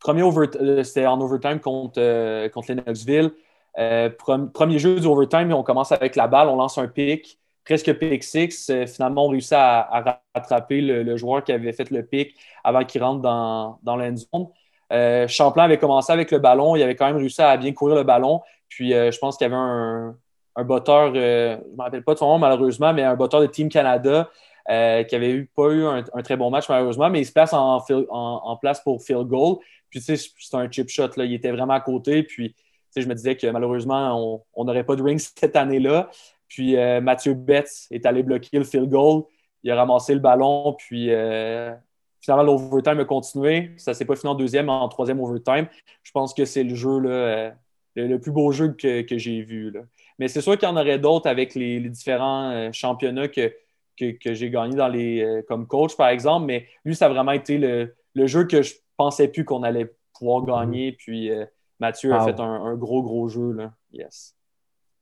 [0.00, 3.32] Premier euh, c'était en overtime contre, euh, contre Knoxville.
[3.78, 4.10] Euh,
[4.52, 8.24] premier jeu du overtime, on commence avec la balle, on lance un pick, presque pick
[8.24, 8.72] six.
[8.86, 12.34] finalement, on réussit à, rattraper le, joueur qui avait fait le pick
[12.64, 15.28] avant qu'il rentre dans, dans l'end zone.
[15.28, 18.02] Champlain avait commencé avec le ballon, il avait quand même réussi à bien courir le
[18.02, 18.40] ballon.
[18.68, 20.16] Puis je pense qu'il y avait un,
[20.56, 23.46] un botteur, je ne me rappelle pas de son nom malheureusement, mais un botteur de
[23.46, 24.28] Team Canada
[24.66, 24.72] qui
[25.14, 27.80] avait eu, pas eu un, très bon match malheureusement, mais il se place en,
[28.10, 29.58] en place pour field goal.
[29.90, 31.10] Puis, tu sais, c'est un chip shot.
[31.16, 31.24] Là.
[31.24, 32.22] Il était vraiment à côté.
[32.22, 32.56] Puis, tu
[32.90, 36.10] sais, je me disais que malheureusement, on n'aurait pas de ring cette année-là.
[36.48, 39.24] Puis, euh, Mathieu Betts est allé bloquer le field goal.
[39.62, 40.74] Il a ramassé le ballon.
[40.78, 41.72] Puis, euh,
[42.20, 43.72] finalement, l'overtime a continué.
[43.76, 45.68] Ça s'est pas fini en deuxième, en troisième overtime.
[46.02, 47.50] Je pense que c'est le jeu, là, euh,
[47.96, 49.70] le, plus beau jeu que, j'ai vu.
[49.70, 49.80] Là.
[50.18, 53.52] Mais c'est sûr qu'il y en aurait d'autres avec les, différents championnats que,
[53.96, 56.46] que, j'ai gagné dans les, comme coach, par exemple.
[56.46, 59.94] Mais lui, ça a vraiment été le, le jeu que je pensais plus qu'on allait
[60.18, 60.46] pouvoir mhm.
[60.46, 60.92] gagner.
[60.92, 61.46] Puis euh,
[61.80, 63.52] Mathieu a fait un, gros, gros jeu.
[63.52, 63.72] Là.
[63.92, 64.36] Yes.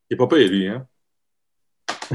[0.08, 0.86] Il n'est pas pire, lui, hein?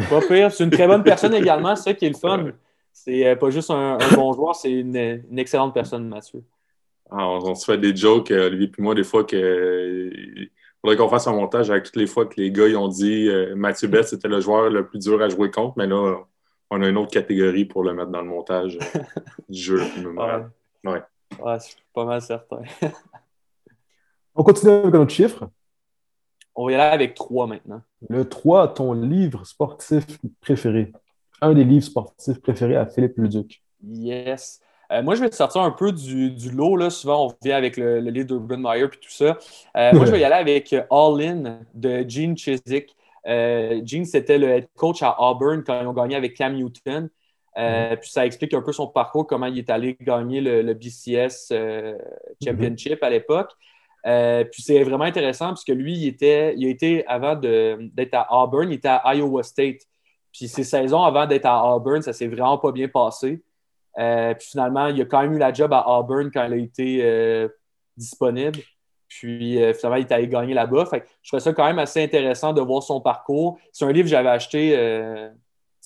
[0.10, 0.52] Pas pire.
[0.52, 1.76] C'est une très bonne personne également.
[1.76, 2.52] C'est ça qui est le fun.
[2.94, 4.96] C'est euh, pas juste un, bon joueur, c'est une,
[5.38, 6.44] excellente personne, Mathieu.
[7.10, 10.12] Ah, on, se fait des jokes, euh, Olivier puis moi, des fois que.
[10.14, 12.88] Il faudrait qu'on fasse un montage avec toutes les fois que les gars ils ont
[12.88, 16.26] dit Mathieu Bett, c'était le joueur le plus dur à jouer contre, mais là,
[16.72, 18.80] on a une autre catégorie pour le mettre dans le montage
[19.48, 19.80] du jeu.
[20.84, 20.92] ouais.
[20.92, 22.62] Ouais, je suis pas mal certain.
[24.36, 25.50] On continue avec un autre chiffre.
[26.56, 27.82] On va y aller avec 3 maintenant.
[28.10, 30.06] Le 3, ton livre sportif
[30.42, 30.92] préféré.
[31.42, 33.64] Un des livres sportifs préférés à Philippe Leduc.
[33.84, 34.62] Yes.
[34.92, 36.76] Euh, moi, je vais sortir un peu du, lot.
[36.76, 36.90] Là.
[36.90, 39.38] Souvent, on vient avec le, livre d'Urban Meyer et tout ça.
[39.78, 42.96] Euh, moi, je vais y aller avec All In de Gene Chiswick.
[43.28, 47.10] Euh, Gene, c'était le head coach à Auburn quand ils ont gagné avec Cam Newton.
[47.58, 51.49] Euh, puis ça explique un peu son parcours, comment il est allé gagner le, BCS
[51.52, 51.97] euh,
[52.43, 53.52] Championship à l'époque.
[54.08, 58.14] Euh, puis c'est vraiment intéressant parce que lui, il, était, il a été, avant d'être
[58.14, 59.82] à Auburn, il était à Iowa State.
[60.32, 63.43] Puis ses saisons avant d'être à Auburn, ça s'est vraiment pas bien passé.
[63.95, 67.49] puis finalement, il a quand même eu la job à Auburn quand il a été
[67.97, 68.60] disponible.
[69.10, 70.86] Puis finalement, il est allé gagner là-bas.
[71.22, 73.60] je trouvais ça quand même assez intéressant de voir son parcours.
[73.74, 74.74] C'est un livre que j'avais acheté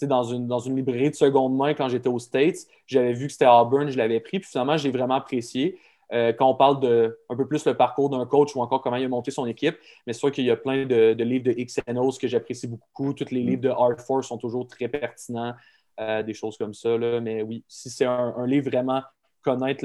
[0.04, 2.68] dans une, dans une librairie de seconde main quand j'étais aux States.
[2.86, 4.39] J'avais vu que c'était Auburn, je l'avais pris.
[4.39, 5.80] Puis finalement, j'ai vraiment apprécié.
[6.14, 8.98] Euh, quand on parle de un peu plus le parcours d'un coach ou encore comment
[8.98, 9.78] il a monté son équipe.
[10.06, 13.14] Mais c'est sûr qu'il y a plein de, livres de XNOs que j'apprécie beaucoup.
[13.14, 15.54] Tous les livres de Art Force sont toujours très pertinents,
[16.00, 16.98] euh, des choses comme ça.
[16.98, 17.22] Là.
[17.22, 19.02] Mais oui, si c'est un, livre vraiment
[19.41, 19.84] connaître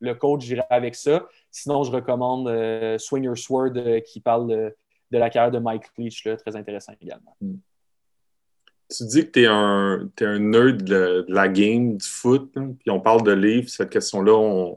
[0.00, 1.26] le, coach, j'irai avec ça.
[1.50, 3.74] Sinon, je recommande euh, Swinger Sword
[4.06, 4.74] qui parle de,
[5.10, 7.36] la carrière de Mike Leach, très intéressant également.
[7.40, 7.54] Mm
[8.96, 13.00] tu dis que tu es un, un nerd de, la game, du foot, puis on
[13.00, 13.68] parle de livres.
[13.68, 14.74] Cette question-là,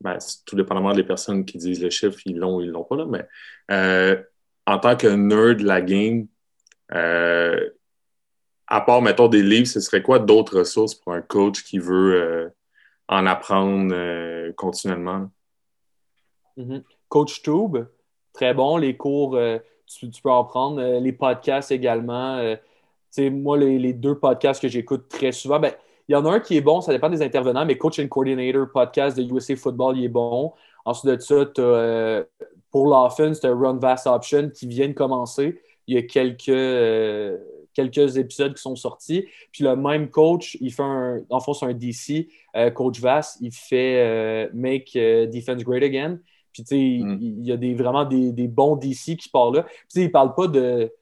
[0.00, 2.96] ben, tout dépendamment des personnes qui disent le chiffre, ils l'ont ou ils l'ont pas,
[2.96, 3.26] là, mais
[3.70, 4.22] euh,
[4.66, 6.26] en tant que nerd de la game,
[6.92, 7.70] euh,
[8.66, 12.14] à part, mettons, des livres, ce serait quoi d'autres ressources pour un coach qui veut
[12.14, 12.48] euh,
[13.08, 15.30] en apprendre continuellement?
[16.56, 16.82] Mm-hmm.
[17.08, 17.78] Coach Tube,
[18.32, 18.76] très bon.
[18.76, 19.38] Les cours,
[19.86, 20.98] tu, peux en prendre.
[20.98, 22.56] les podcasts également.
[23.30, 25.72] Moi, les, les, deux podcasts que j'écoute très souvent, ben,
[26.08, 28.08] il y en a un qui est bon, ça dépend des intervenants, mais Coach and
[28.08, 30.52] Coordinator podcast de USA Football, il est bon.
[30.84, 32.24] Ensuite de ça, as, euh,
[32.70, 35.60] pour l'offense, tu as Run Vast Option qui vient de commencer.
[35.88, 37.36] Il y a quelques, euh,
[37.74, 39.26] quelques épisodes qui sont sortis.
[39.50, 43.36] Puis le même coach, il fait un, en fond, c'est un DC, euh, Coach Vass,
[43.40, 46.20] il fait Make Defense Great Again.
[46.52, 47.18] Puis tu sais, mm.
[47.20, 49.62] il, y a des, vraiment des, des bons DC qui parlent là.
[49.64, 50.92] Puis tu sais, il parle pas de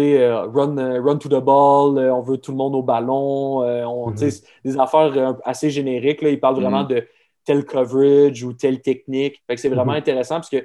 [0.00, 4.10] run, euh, run to the ball, euh, on veut tout le monde au ballon, on,
[4.10, 4.30] mhm.
[4.64, 6.22] des affaires assez génériques.
[6.22, 6.88] Là, ils parlent vraiment mhm.
[6.88, 7.06] de
[7.44, 9.42] tel coverage ou telle technique.
[9.56, 9.98] c'est vraiment mhm.
[9.98, 10.64] intéressant parce que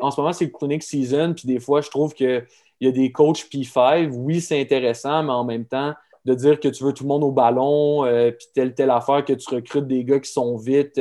[0.00, 2.44] en ce moment, c'est le clinic season, puis des fois, je trouve qu'il
[2.80, 4.10] y a des coachs P5.
[4.10, 5.92] Oui, c'est intéressant, mais en même temps,
[6.24, 8.04] de dire que tu veux tout le monde au ballon,
[8.36, 10.98] puis telle, telle affaire, que tu recrutes des gars qui sont vite,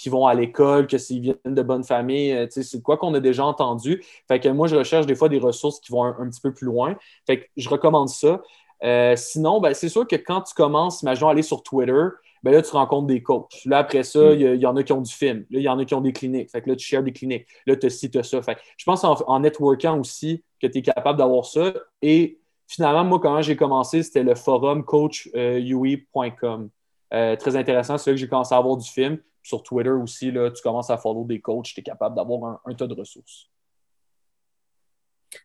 [0.00, 3.20] qui vont à l'école, que s'ils viennent de bonnes familles, euh, c'est quoi qu'on a
[3.20, 4.02] déjà entendu.
[4.28, 6.64] Fait que moi, je recherche des fois des ressources qui vont un, petit peu plus
[6.64, 6.96] loin.
[7.26, 8.40] Fait que je recommande ça.
[8.82, 12.02] Euh, sinon, ben, c'est sûr que quand tu commences, imaginons aller sur Twitter,
[12.42, 13.62] ben là, tu rencontres des coachs.
[13.66, 14.40] Là, après ça, mm.
[14.40, 15.40] il y, en a qui ont du film.
[15.50, 16.50] Là, il y en a qui ont des cliniques.
[16.50, 17.46] Fait que là, tu shares des cliniques.
[17.66, 18.40] Là, tu cites ça.
[18.40, 21.74] Fait je pense en, en networkant aussi que tu es capable d'avoir ça.
[22.00, 26.70] Et finalement, moi, quand j'ai commencé, c'était le forum coachue.com.
[27.12, 27.98] Euh, très intéressant.
[27.98, 30.90] C'est là que j'ai commencé à avoir du film sur Twitter aussi, là, tu commences
[30.90, 33.50] à follow des coachs, tu es capable d'avoir un, tas de ressources.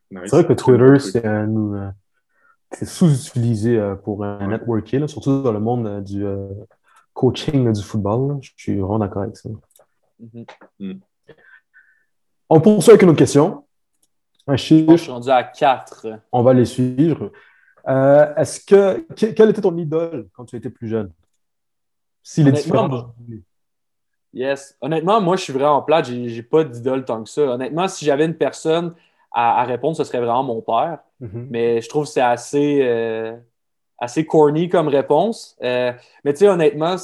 [0.09, 1.91] C'est vrai que Twitter, c'est euh,
[2.71, 6.25] sous-utilisé euh, pour un networking, surtout dans le monde euh, du
[7.13, 8.39] coaching du football.
[8.41, 9.49] Je suis vraiment d'accord avec ça.
[10.21, 10.45] Mm-hmm.
[10.79, 10.99] Mm.
[12.49, 13.65] On poursuit avec une autre question.
[14.47, 14.91] Un chiffre.
[14.91, 16.07] Je suis rendu à 4.
[16.31, 17.31] On va les suivre.
[17.87, 19.05] Est-ce que.
[19.13, 21.11] Quelle était ton idole quand tu étais plus jeune?
[22.21, 23.13] S'il est différent.
[24.35, 24.77] Yes.
[24.81, 26.05] Honnêtement, moi, je suis vraiment plate.
[26.05, 27.41] J'ai, j'ai pas d'idole tant que ça.
[27.41, 28.93] Honnêtement, si j'avais une personne
[29.31, 30.99] à, répondre, ce serait vraiment mon père.
[31.21, 31.47] Mm-hmm.
[31.49, 33.35] Mais je trouve que c'est assez, euh,
[33.97, 35.57] assez corny comme réponse.
[35.63, 35.91] Euh,
[36.23, 36.95] mais tu sais, honnêtement,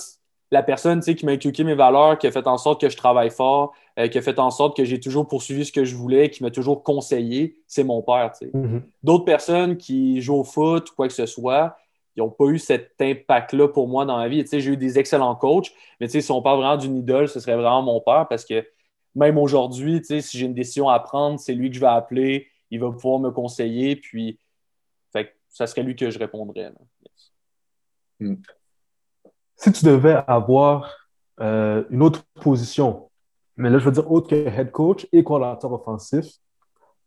[0.52, 3.32] la personne qui m'a inculqué mes valeurs, qui a fait en sorte que je travaille
[3.32, 6.30] fort, euh, qui a fait en sorte que j'ai toujours poursuivi ce que je voulais,
[6.30, 8.32] qui m'a toujours conseillé, c'est mon père.
[8.42, 8.82] Mm-hmm.
[9.04, 11.78] D'autres personnes qui jouent au foot ou quoi que ce soit,
[12.16, 14.46] ils n'ont pas eu cet impact-là pour moi dans ma vie.
[14.50, 17.82] j'ai eu des excellents coachs, mais si on parle vraiment d'une idole, ce serait vraiment
[17.82, 18.66] mon père parce que
[19.16, 22.80] même aujourd'hui, si j'ai une décision à prendre, c'est lui que je vais appeler, il
[22.80, 24.40] va pouvoir me conseiller, puis
[25.12, 26.72] fait, ça serait lui que je répondrais.
[28.20, 28.36] Hmm.
[29.56, 31.10] Si tu devais avoir
[31.40, 33.10] euh, une autre position,
[33.58, 36.26] mais là je veux dire autre que head coach et coordinateur offensif,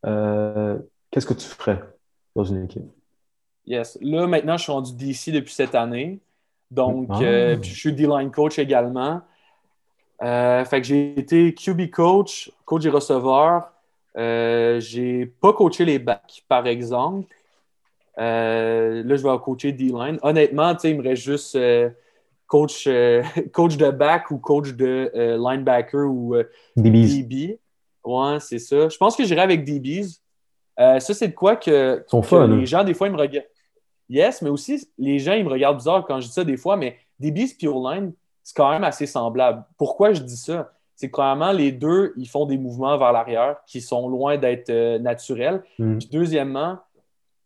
[0.07, 0.79] euh,
[1.11, 1.83] qu'est-ce que tu ferais
[2.35, 2.85] dans une équipe?
[3.67, 3.99] Yes.
[4.01, 6.21] Là, maintenant, je suis rendu DC depuis cette année.
[6.71, 7.23] Donc, ah.
[7.23, 9.21] euh, je suis D-line coach également.
[10.23, 13.71] Euh, fait que j'ai été QB coach, coach des receveurs.
[14.17, 17.35] Euh, j'ai pas coaché les backs, par exemple.
[18.17, 20.19] Là, je vais coacher D-line.
[20.23, 21.59] Honnêtement, il me reste juste
[22.47, 22.89] coach,
[23.53, 26.37] coach de back ou coach de linebacker ou
[26.77, 27.59] DB.
[28.05, 28.89] Ouais, c'est ça.
[28.89, 30.21] Je pense que j'irai avec DBs.
[30.77, 32.65] ça, c'est de quoi que, les hein.
[32.65, 33.47] gens, des fois, ils me regardent.
[34.09, 36.77] Yes, mais aussi, les gens, ils me regardent bizarre quand je dis ça des fois,
[36.77, 39.65] mais DBs et O-line, c'est quand même assez semblable.
[39.79, 40.73] Pourquoi je dis ça?
[40.95, 44.71] C'est que premièrement, les deux, ils font des mouvements vers l'arrière qui sont loin d'être
[44.71, 45.63] euh, naturels.
[45.79, 45.99] Mm.
[45.99, 46.79] Puis deuxièmement,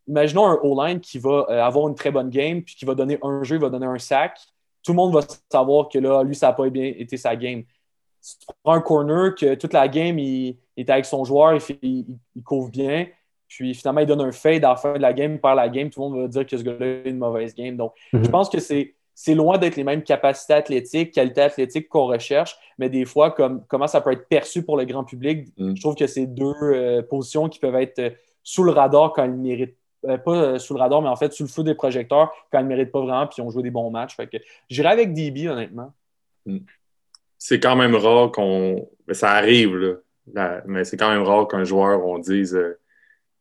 [0.07, 3.19] imaginons un O-line qui va euh, avoir une très bonne game, puis qui va donner
[3.23, 4.39] un jeu, il va donner un sac.
[4.83, 7.63] Tout le monde va savoir que là, lui, ça n'a pas bien été sa game.
[8.21, 12.19] Si tu prends un corner, que toute la game, il, est avec son joueur, il,
[12.35, 13.07] il couvre bien,
[13.49, 15.89] puis finalement, il donne un fade à la fin de la game, par la game,
[15.89, 17.77] tout le monde va dire que ce gars-là a une mauvaise game.
[17.77, 18.25] Donc, mhm.
[18.25, 22.57] je pense que c'est, c'est loin d'être les mêmes capacités athlétiques, qualités athlétiques qu'on recherche,
[22.79, 25.77] mais des fois, comme, comment ça peut être perçu pour le grand public, mhm.
[25.77, 28.11] je trouve que c'est deux euh, positions qui peuvent être euh,
[28.43, 29.77] sous le radar quand ils méritent.
[30.07, 32.63] Euh, pas sous le radar, mais en fait sous le feu des projecteurs quand ils
[32.63, 34.15] ne méritent pas vraiment puis ils ont joué des bons matchs.
[34.15, 34.37] Fait que
[34.71, 35.93] j'irai avec DB, honnêtement.
[36.47, 36.65] Mhm.
[37.37, 38.89] C'est quand même rare qu'on.
[39.11, 40.63] Ça arrive, là.
[40.67, 42.57] mais c'est quand même rare qu'un joueur, on dise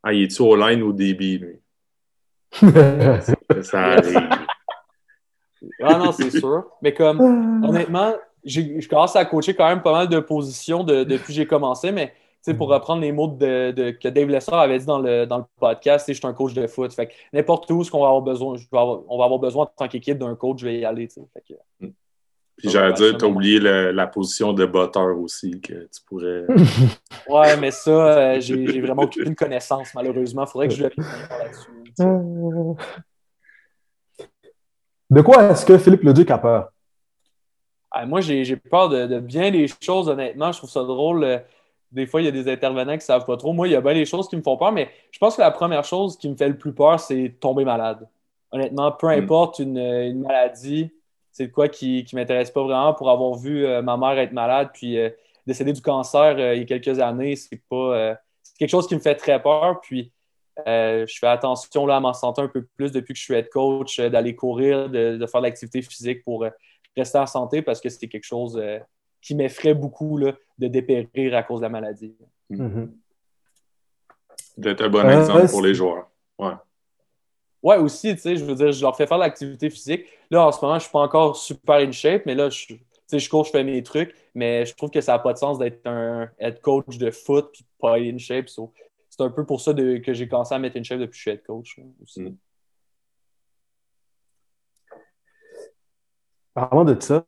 [0.07, 1.59] ah, il est-tu au line ou débit, lui?
[3.63, 4.29] ça arrive.
[5.81, 6.65] Ah non, c'est sûr.
[6.81, 7.19] Mais comme,
[7.63, 8.13] honnêtement,
[8.45, 12.13] je commence à coacher quand même pas mal de positions depuis que j'ai commencé, mais
[12.53, 16.05] pour reprendre les mots de, que Dave Lessard avait dit dans le, dans le podcast,
[16.07, 16.93] je suis un coach de foot.
[16.93, 20.17] Fait n'importe où ce qu'on va avoir besoin, on va avoir besoin en tant qu'équipe
[20.17, 21.09] d'un coach, je vais y aller.
[21.81, 21.87] Mm.
[22.57, 26.45] Puis j'allais dire, t'as oublié le- la position de botteur aussi, que tu pourrais.
[27.29, 30.45] Ouais, mais ça, euh, j'ai vraiment aucune connaissance, malheureusement.
[30.45, 31.71] Faudrait que je le là-dessus.
[35.09, 36.69] De quoi est-ce que Philippe Leduc a peur?
[37.91, 40.51] Ah, moi, j'ai peur de, de bien des choses, honnêtement.
[40.51, 41.23] Je trouve ça drôle.
[41.23, 41.39] euh,
[41.91, 43.53] Des fois, il y a des intervenants qui ne savent pas trop.
[43.53, 45.41] Moi, il y a bien des choses qui me font peur, mais je pense que
[45.41, 48.07] la première chose qui me fait le plus peur, c'est tomber malade.
[48.51, 50.91] Honnêtement, peu importe une, une maladie,
[51.37, 54.31] c'est de quoi qui ne m'intéresse pas vraiment pour avoir vu euh, ma mère être
[54.31, 55.11] malade puis euh,
[55.45, 57.35] décéder du cancer euh, il y a quelques années.
[57.35, 59.79] C'est pas euh, c'est quelque chose qui me fait très peur.
[59.81, 60.11] Puis
[60.67, 63.35] euh, je fais attention là, à m'en santé un peu plus depuis que je suis
[63.35, 66.49] head coach, euh, d'aller courir, de, de faire de l'activité physique pour euh,
[66.97, 68.79] rester en santé parce que c'est quelque chose euh,
[69.21, 72.15] qui m'effraie beaucoup là, de dépérir à cause de la maladie.
[72.49, 72.91] Mhm.
[74.57, 76.09] D'être un bon Euh, exemple c'est- pour les joueurs.
[76.39, 76.53] Ouais.
[77.63, 80.05] Ouais, aussi, tu sais, je veux dire, je leur fais faire de l'activité physique.
[80.29, 82.79] Là, en ce moment, je suis pas encore super in shape, mais là, je, tu
[83.07, 85.37] sais, je cours, je fais mes trucs, mais je trouve que ça n'a pas de
[85.39, 88.47] sens d'être un head coach de foot puis pas in shape.
[88.49, 88.71] So,
[89.09, 91.15] c'est un peu pour ça de- que j'ai commencé à mettre in shape depuis que
[91.17, 91.77] je suis head coach.
[91.77, 92.21] là, aussi.
[92.21, 92.37] Mm.
[96.53, 97.25] Parlant de ça,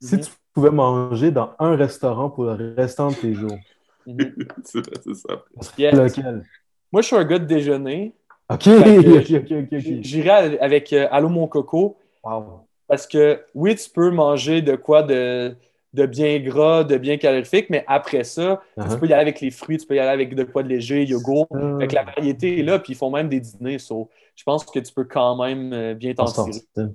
[0.00, 0.20] si Mhm.
[0.22, 3.58] tu pouvais manger dans un restaurant pour le restant de tes jours,
[4.06, 4.16] Mhm.
[4.64, 5.44] c'est c'est ça.
[5.78, 5.94] Yes.
[5.94, 6.44] lequel?
[6.92, 8.14] Moi, je suis un gars de déjeuner.
[8.50, 10.02] Ok, que- ok, ok, ok.
[10.02, 12.66] J'irai avec euh, Allô mon coco Wow.
[12.88, 15.54] parce que oui, tu peux manger de quoi de,
[15.94, 18.98] de bien gras, de bien calorifique, mais après ça, tu Uh-huh.
[18.98, 21.04] peux y aller avec les fruits, tu peux y aller avec de quoi de léger,
[21.04, 21.46] yogourt.
[21.54, 23.78] Euh, Fait que la variété est là, puis ils font même des dîners.
[23.78, 26.52] so, je pense que tu peux quand même euh, bien t'en en tirer.
[26.52, 26.88] sortir.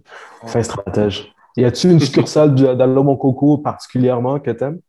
[0.45, 1.33] Fin stratège.
[1.57, 4.79] Y a-tu une succursale d'Allo Mon Coco particulièrement que t'aimes?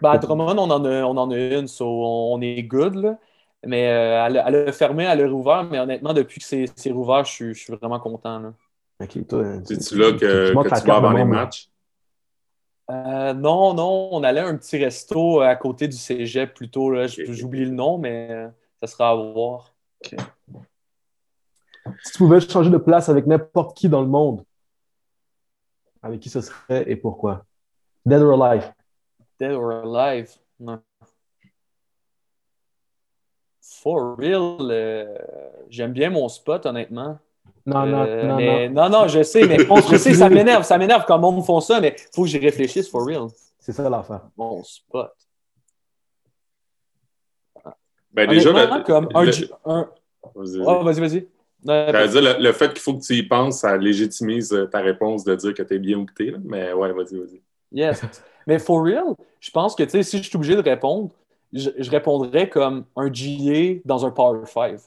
[0.00, 2.94] Ben, à Drummond, on en a, on en a une, so on, on est good.
[2.94, 3.18] Là.
[3.64, 6.64] Mais euh, elle, a- elle a fermé, elle a rouvert, mais honnêtement, depuis que c'est
[6.74, 8.40] c'est rouvert, je suis, je suis vraiment content.
[8.40, 8.52] Là.
[9.00, 9.42] Ok, toi.
[9.42, 11.68] Là que, tu montres que tu vas avant les matchs?
[12.90, 16.90] Euh, non, non, on allait à un petit resto à côté du cégep plutôt.
[16.90, 17.06] Là.
[17.06, 18.48] J'oublie le nom, mais euh,
[18.80, 19.72] ça sera à voir.
[20.04, 20.16] Si
[22.12, 24.44] tu pouvais changer de place avec n'importe qui dans le monde,
[26.02, 27.44] avec qui ce serait et pourquoi?
[28.04, 28.72] Dead or alive?
[29.38, 30.30] Dead or Alive?
[30.58, 30.82] Non.
[33.82, 35.06] For real, euh,
[35.68, 37.18] j'aime bien mon spot, honnêtement.
[37.66, 38.88] Non, non, Euh, non, mais- non.
[38.88, 39.58] non, non, je sais, mais
[39.98, 42.38] sais que ça m'énerve, ça m'énerve quand le monde font ça, mais faut que j'y
[42.38, 43.26] réfléchisse for real.
[43.58, 44.22] C'est ça l'affaire.
[44.36, 45.12] Mon spot.
[48.12, 49.32] Ben, déjà, le- comme un, le-
[49.64, 49.88] un-
[50.34, 51.28] Vas-y, Oh, vas-y, vas-y.
[51.64, 54.80] J'allais dire, le, le fait qu'il faut que tu y penses, ça légitimise euh, ta
[54.80, 56.38] réponse de dire que t'es bien ou que t'es, là.
[56.44, 57.40] Mais ouais, vas-y, vas-y.
[57.72, 58.02] Yes.
[58.46, 61.10] Mais for real, je pense que tu sais, si je suis obligé de répondre,
[61.52, 64.76] je, répondrais comme un GA dans un Power 5.
[64.78, 64.82] Tu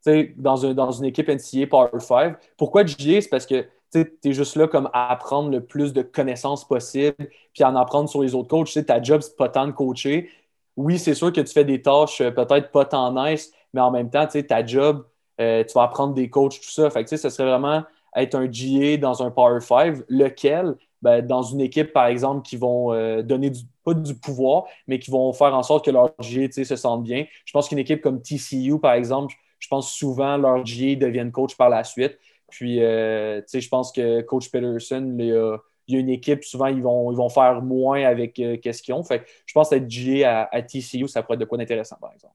[0.00, 2.36] sais, dans, un, dans une équipe NCA Power 5.
[2.56, 3.20] Pourquoi GA?
[3.20, 7.16] C'est parce que tu es juste là comme à apprendre le plus de connaissances possible,
[7.54, 8.66] puis en apprendre sur les autres coachs.
[8.66, 10.30] Tu sais, ta job, c'est pas tant de coacher.
[10.76, 13.90] Oui, c'est sûr que tu fais des tâches euh, peut-être pas tant nice, mais en
[13.90, 15.04] même temps, ta job,
[15.40, 16.90] euh, tu vas apprendre des coachs, tout ça.
[16.90, 17.82] Fait que ce serait vraiment
[18.14, 20.76] être un GA dans un Power 5, lequel?
[21.02, 24.98] Ben, dans une équipe, par exemple, qui vont euh, donner du, pas du pouvoir, mais
[24.98, 27.26] qui vont faire en sorte que leur GA se sente bien.
[27.44, 31.56] Je pense qu'une équipe comme TCU, par exemple, je pense souvent leurs GA deviennent coach
[31.56, 32.18] par la suite.
[32.50, 36.44] Puis, euh, je pense que Coach Peterson, il y a, il y a une équipe,
[36.44, 39.02] souvent, ils vont, ils vont faire moins avec euh, qu'est-ce qu'ils ont.
[39.02, 41.96] Fait que je pense être GA à, à TCU, ça pourrait être de quoi d'intéressant,
[42.00, 42.34] par exemple.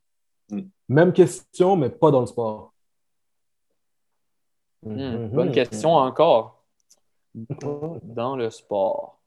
[0.90, 2.74] Même question, mais pas dans le sport.
[4.84, 5.28] Hmm, Mhm.
[5.30, 6.64] Bonne question encore.
[7.60, 9.20] Pas dans le sport.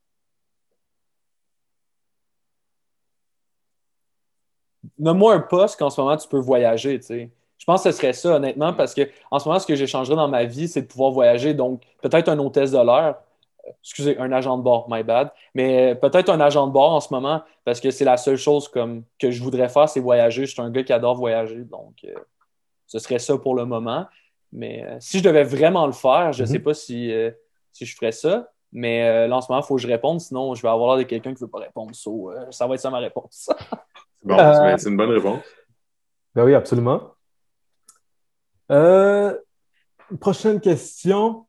[4.99, 7.31] Nomme-moi un poste qu'en ce moment tu peux voyager, tu sais.
[7.59, 10.15] Je pense que ce serait ça, honnêtement, parce que en ce moment, ce que j'échangerais
[10.17, 11.53] dans ma vie, c'est de pouvoir voyager.
[11.55, 13.17] Donc, peut-être un hôtesse de l'air,
[13.67, 16.93] euh, excusez, un agent de bord, my bad, mais euh, peut-être un agent de bord
[16.93, 20.01] en ce moment, parce que c'est la seule chose comme, que je voudrais faire, c'est
[20.01, 20.47] voyager.
[20.47, 22.13] Je suis un gars qui adore voyager, donc euh,
[22.87, 24.07] ce serait ça pour le moment.
[24.53, 26.53] Mais euh, si je devais vraiment le faire, je ne Mhm.
[26.53, 27.31] sais pas si, euh,
[27.73, 28.49] si je ferais ça.
[28.73, 31.05] Mais là, en ce moment, il faut que je réponde, sinon je vais avoir l'air
[31.05, 31.95] de quelqu'un qui ne veut pas répondre.
[31.95, 33.49] So, ça va être ça ma réponse.
[34.27, 35.45] C'est bon, Euh, c'est une bonne réponse.
[36.35, 37.15] Ben oui, absolument.
[38.73, 39.37] Euh,
[40.21, 41.47] prochaine question.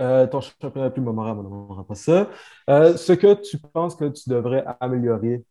[0.00, 2.28] Euh, ton championnat le plus mémorable, on n'aura pas ça.
[2.70, 5.42] Euh, ce que tu penses que tu devrais améliorer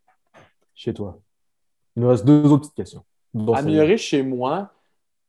[0.73, 1.19] chez toi?
[1.95, 3.03] Il nous reste deux autres petites questions.
[3.53, 4.71] Améliorer chez moi,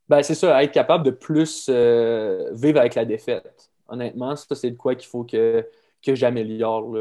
[0.08, 3.70] ben, c'est ça, être capable de plus euh, vivre avec la défaite.
[3.88, 5.66] Honnêtement, ça, c'est de quoi qu'il faut que,
[6.00, 6.94] que j'améliore.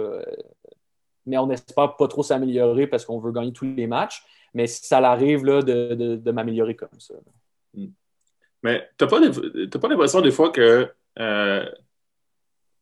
[1.28, 4.24] Mais on espère pas trop s'améliorer parce qu'on veut gagner tous les matchs.
[4.54, 7.14] Mais si ça l'arrive là, de, de- de m'améliorer comme ça.
[8.64, 11.66] Mais t'as pas, pas l'impression des fois que euh,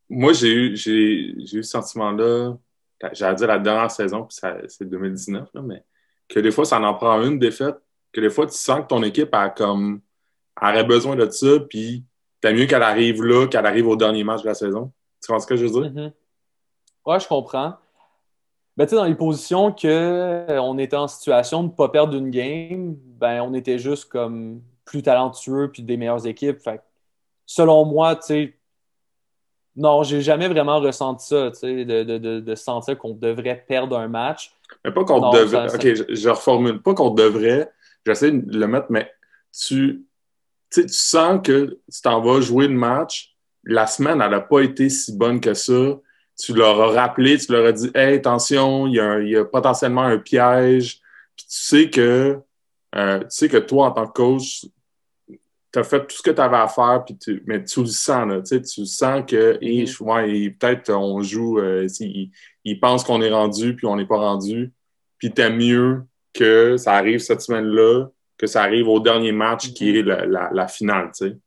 [0.10, 2.56] moi, j'ai eu, j'ai, j'ai eu ce sentiment-là,
[3.14, 4.38] j'allais dire la dernière saison, puis
[4.68, 5.84] c'est 2019, là, mais
[6.28, 7.76] que des fois, ça en prend une défaite,
[8.12, 10.02] que des fois, tu sens que ton équipe a comme,
[10.62, 12.04] aurait besoin de ça, puis
[12.40, 14.92] t'as mieux qu'elle arrive là, qu'elle arrive au dernier match de la saison.
[15.22, 15.92] Tu comprends ce que je veux dire?
[17.06, 17.76] Ouais, je comprends.
[18.78, 22.96] Ben, dans les positions qu'on euh, était en situation de ne pas perdre une game,
[23.18, 26.60] ben, on était juste comme plus talentueux puis des meilleures équipes.
[26.60, 26.82] Fait,
[27.46, 28.20] selon moi,
[29.78, 34.08] non, j'ai jamais vraiment ressenti ça, sais, de, de, de, sentir qu'on devrait perdre un
[34.08, 34.54] match.
[34.84, 35.74] Mais pas qu'on devrait.
[35.74, 36.82] Ok, je, reformule.
[36.82, 37.70] Pas qu'on devrait.
[38.06, 39.12] J'essaie de le mettre, mais
[39.52, 40.06] tu,
[40.72, 43.36] tu sens que tu t'en vas jouer le match.
[43.64, 45.98] La semaine, elle n'a pas été si bonne que ça.
[46.38, 49.38] Tu leur as rappelé, tu leur as dit Hey, attention, il y, a, il y
[49.38, 51.00] a potentiellement un piège.
[51.36, 52.40] Puis tu sais que
[52.96, 54.66] euh, tu sais que toi, en tant que coach,
[55.28, 57.88] tu as fait tout ce que tu avais à faire, puis tu, mais tu le
[57.88, 60.58] sens, là, tu sens que mm-hmm.
[60.58, 61.88] peut-être on joue, euh,
[62.64, 64.72] ils, pensent qu'on est rendu, puis on n'est pas rendu,
[65.18, 68.08] puis t'aimes mieux que ça arrive cette semaine-là,
[68.38, 70.00] que ça arrive au dernier match qui mm-hmm.
[70.00, 71.38] est la, la, finale, tu sais.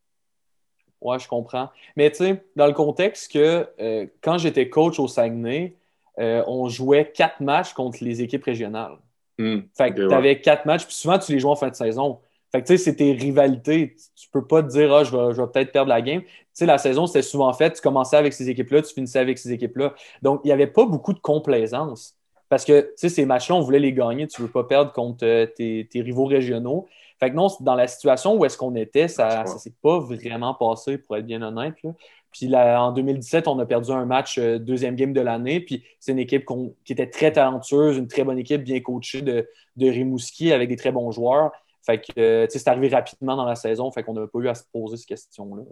[1.00, 1.68] Ouais, je comprends.
[1.96, 5.74] Mais tu sais, dans le contexte que euh, quand j'étais coach au Saguenay,
[6.18, 8.96] euh, on jouait quatre matchs contre les équipes régionales.
[9.40, 9.60] Mm.
[9.76, 12.18] fait que tu avais quatre matchs, puis souvent tu les joues en fin de saison.
[12.50, 13.94] Fait que tu sais, c'est tes rivalités.
[14.16, 16.22] Tu peux pas te dire, ah, je vais, je vais peut-être perdre la game.
[16.22, 17.72] Tu sais, la saison, c'était souvent fait.
[17.72, 19.94] Tu commençais avec ces équipes-là, tu finissais avec ces équipes-là.
[20.22, 22.16] Donc, il n'y avait pas beaucoup de complaisance.
[22.48, 24.26] Parce que, tu sais, ces matchs-là, on voulait les gagner.
[24.26, 26.88] Tu ne veux pas perdre contre euh, tes, tes, rivaux régionaux.
[27.20, 30.54] Fait que non, dans la situation où est-ce qu'on était, ça ne s'est pas vraiment
[30.54, 31.74] passé, pour être bien honnête.
[31.82, 31.92] Là.
[32.30, 35.60] Puis là, en 2017, on a perdu un match, euh, deuxième game de l'année.
[35.60, 36.46] Puis c'est une équipe
[36.84, 40.76] qui était très talentueuse, une très bonne équipe, bien coachée de, de Rimouski avec des
[40.76, 41.50] très bons joueurs.
[41.84, 44.54] Fait que, euh, c'est arrivé rapidement dans la saison, fait qu'on n'a pas eu à
[44.54, 45.62] se poser cette question-là.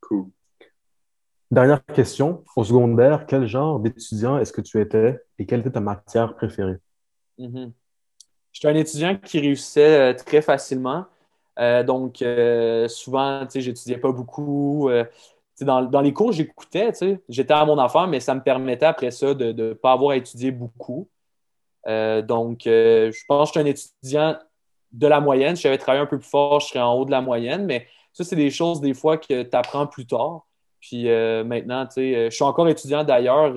[0.00, 0.26] Cool.
[1.50, 2.42] Dernière question.
[2.56, 6.78] Au secondaire, quel genre d'étudiant est-ce que tu étais et quelle était ta matière préférée?
[7.38, 7.70] Mm-hmm.
[8.56, 11.04] J'étais un étudiant qui réussissait euh, très facilement.
[11.58, 12.24] Euh, donc,
[12.88, 14.90] souvent, j'étudiais pas beaucoup.
[15.60, 16.92] Dans, dans, les cours, j'écoutais,
[17.28, 20.16] j'étais à mon affaire, mais ça me permettait après ça de ne pas avoir à
[20.16, 21.08] étudier beaucoup.
[21.86, 24.38] Euh, donc, euh, je pense que je suis un étudiant
[24.92, 25.56] de la moyenne.
[25.56, 27.64] Si j'avais travaillé un peu plus fort, je serais en haut de la moyenne.
[27.66, 30.46] Mais ça, c'est des choses des fois que tu apprends plus tard.
[30.80, 33.54] Puis euh, maintenant, je suis encore étudiant d'ailleurs.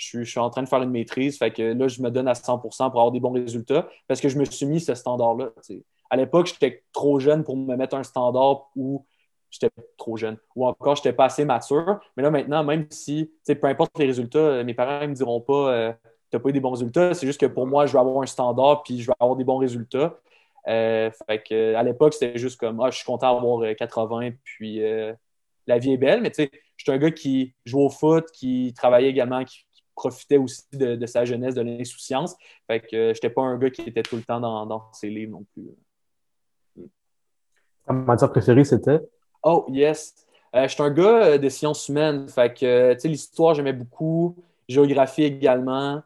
[0.00, 1.36] Je suis, en train de faire une maîtrise.
[1.38, 4.28] Fait que là, je me donne à 100% pour avoir des bons résultats parce que
[4.28, 5.50] je me suis mis ce standard-là.
[6.08, 9.04] À l'époque, j'étais trop jeune pour me mettre un standard où
[9.50, 12.00] j'étais trop jeune ou encore j'étais pas assez mature.
[12.16, 15.94] Mais là, maintenant, même si, peu importe les résultats, mes parents ne me diront pas
[16.30, 17.12] tu n'as pas eu des bons résultats.
[17.14, 19.44] C'est juste que pour moi, je vais avoir un standard puis je vais avoir des
[19.44, 20.16] bons résultats.
[20.68, 24.30] Euh, fait que, à l'époque, c'était juste comme ah, je suis content d'avoir 80 euh,
[24.44, 25.12] puis euh,
[25.66, 26.20] la vie est belle.
[26.20, 29.64] Mais tu sais, je suis un gars qui joue au foot, qui travaillait également, qui,
[30.08, 32.36] profitait aussi de, sa jeunesse, de l'insouciance.
[32.66, 35.32] Fait que je n'étais pas un gars qui était tout le temps dans, ses livres
[35.32, 36.88] non plus.
[37.86, 39.00] Ta matière préférée, c'était?
[39.42, 40.14] Oh, yes.
[40.54, 42.28] je suis un gars de sciences humaines.
[42.28, 44.36] Fait que, tu sais, l'histoire, j'aimais beaucoup.
[44.68, 46.02] Géographie également.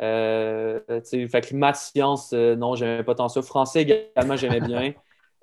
[0.00, 3.42] Euh, fait que maths, sciences, euh, non, j'aimais pas tant ça.
[3.42, 4.94] Français également, j'aimais bien.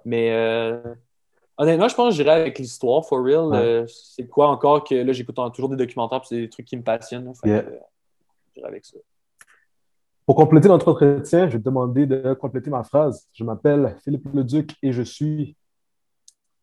[0.06, 0.80] Mais euh,
[1.58, 3.54] honnêtement, je pense que j'irais avec l'histoire, for real.
[3.54, 6.84] Euh, c'est quoi encore que là, j'écoute toujours des documentaires, c'est des trucs qui me
[6.84, 7.32] passionnent.
[7.44, 7.82] j'irais
[8.64, 8.98] avec ça.
[10.26, 13.28] Pour compléter notre entretien, je vais te demander de compléter ma phrase.
[13.34, 15.56] Je m'appelle Philippe Leduc et je suis.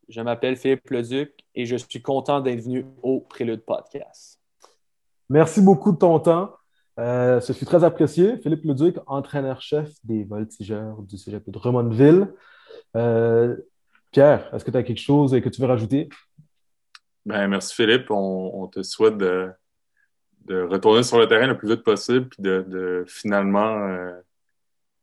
[0.09, 4.41] Je m'appelle Philippe Leduc et je suis content d'être venu au Prélude Podcast.
[5.29, 6.51] Merci beaucoup de ton temps.
[6.99, 8.37] Euh, ce fut très apprécié.
[8.39, 12.35] Philippe Leduc, entraîneur-chef des voltigeurs du cégep de Remontville.
[12.97, 13.57] Euh,
[14.13, 16.09] Pierre, est-ce que tu as quelque chose que tu veux rajouter?
[17.27, 18.11] Ben, merci Philippe.
[18.11, 19.51] On, te souhaite de,
[20.49, 24.13] retourner sur le terrain le plus vite possible et de, finalement euh,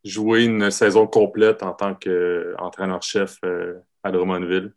[0.06, 3.40] jouer une saison complète en tant qu'entraîneur-chef
[4.04, 4.74] à Drummondville.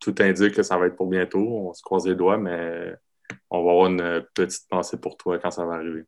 [0.00, 1.68] tout indique que ça va être pour bientôt.
[1.68, 2.94] On se croise les doigts, mais
[3.48, 6.04] on va avoir une petite pensée pour toi quand ça va arriver.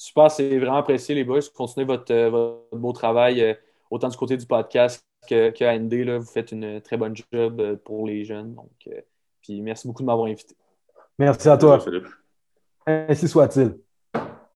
[0.00, 1.40] Super, c'est vraiment apprécié, les boys.
[1.52, 3.54] Continuez votre, euh, beau travail, euh,
[3.90, 5.92] autant du côté du podcast que, que ND.
[6.04, 6.18] Là.
[6.18, 8.54] Vous faites une très bonne job euh, pour les jeunes.
[8.54, 8.88] Donc,
[9.42, 10.54] puis merci beaucoup de m'avoir invité.
[11.18, 11.78] Merci à toi.
[12.86, 13.78] Ainsi soit-il.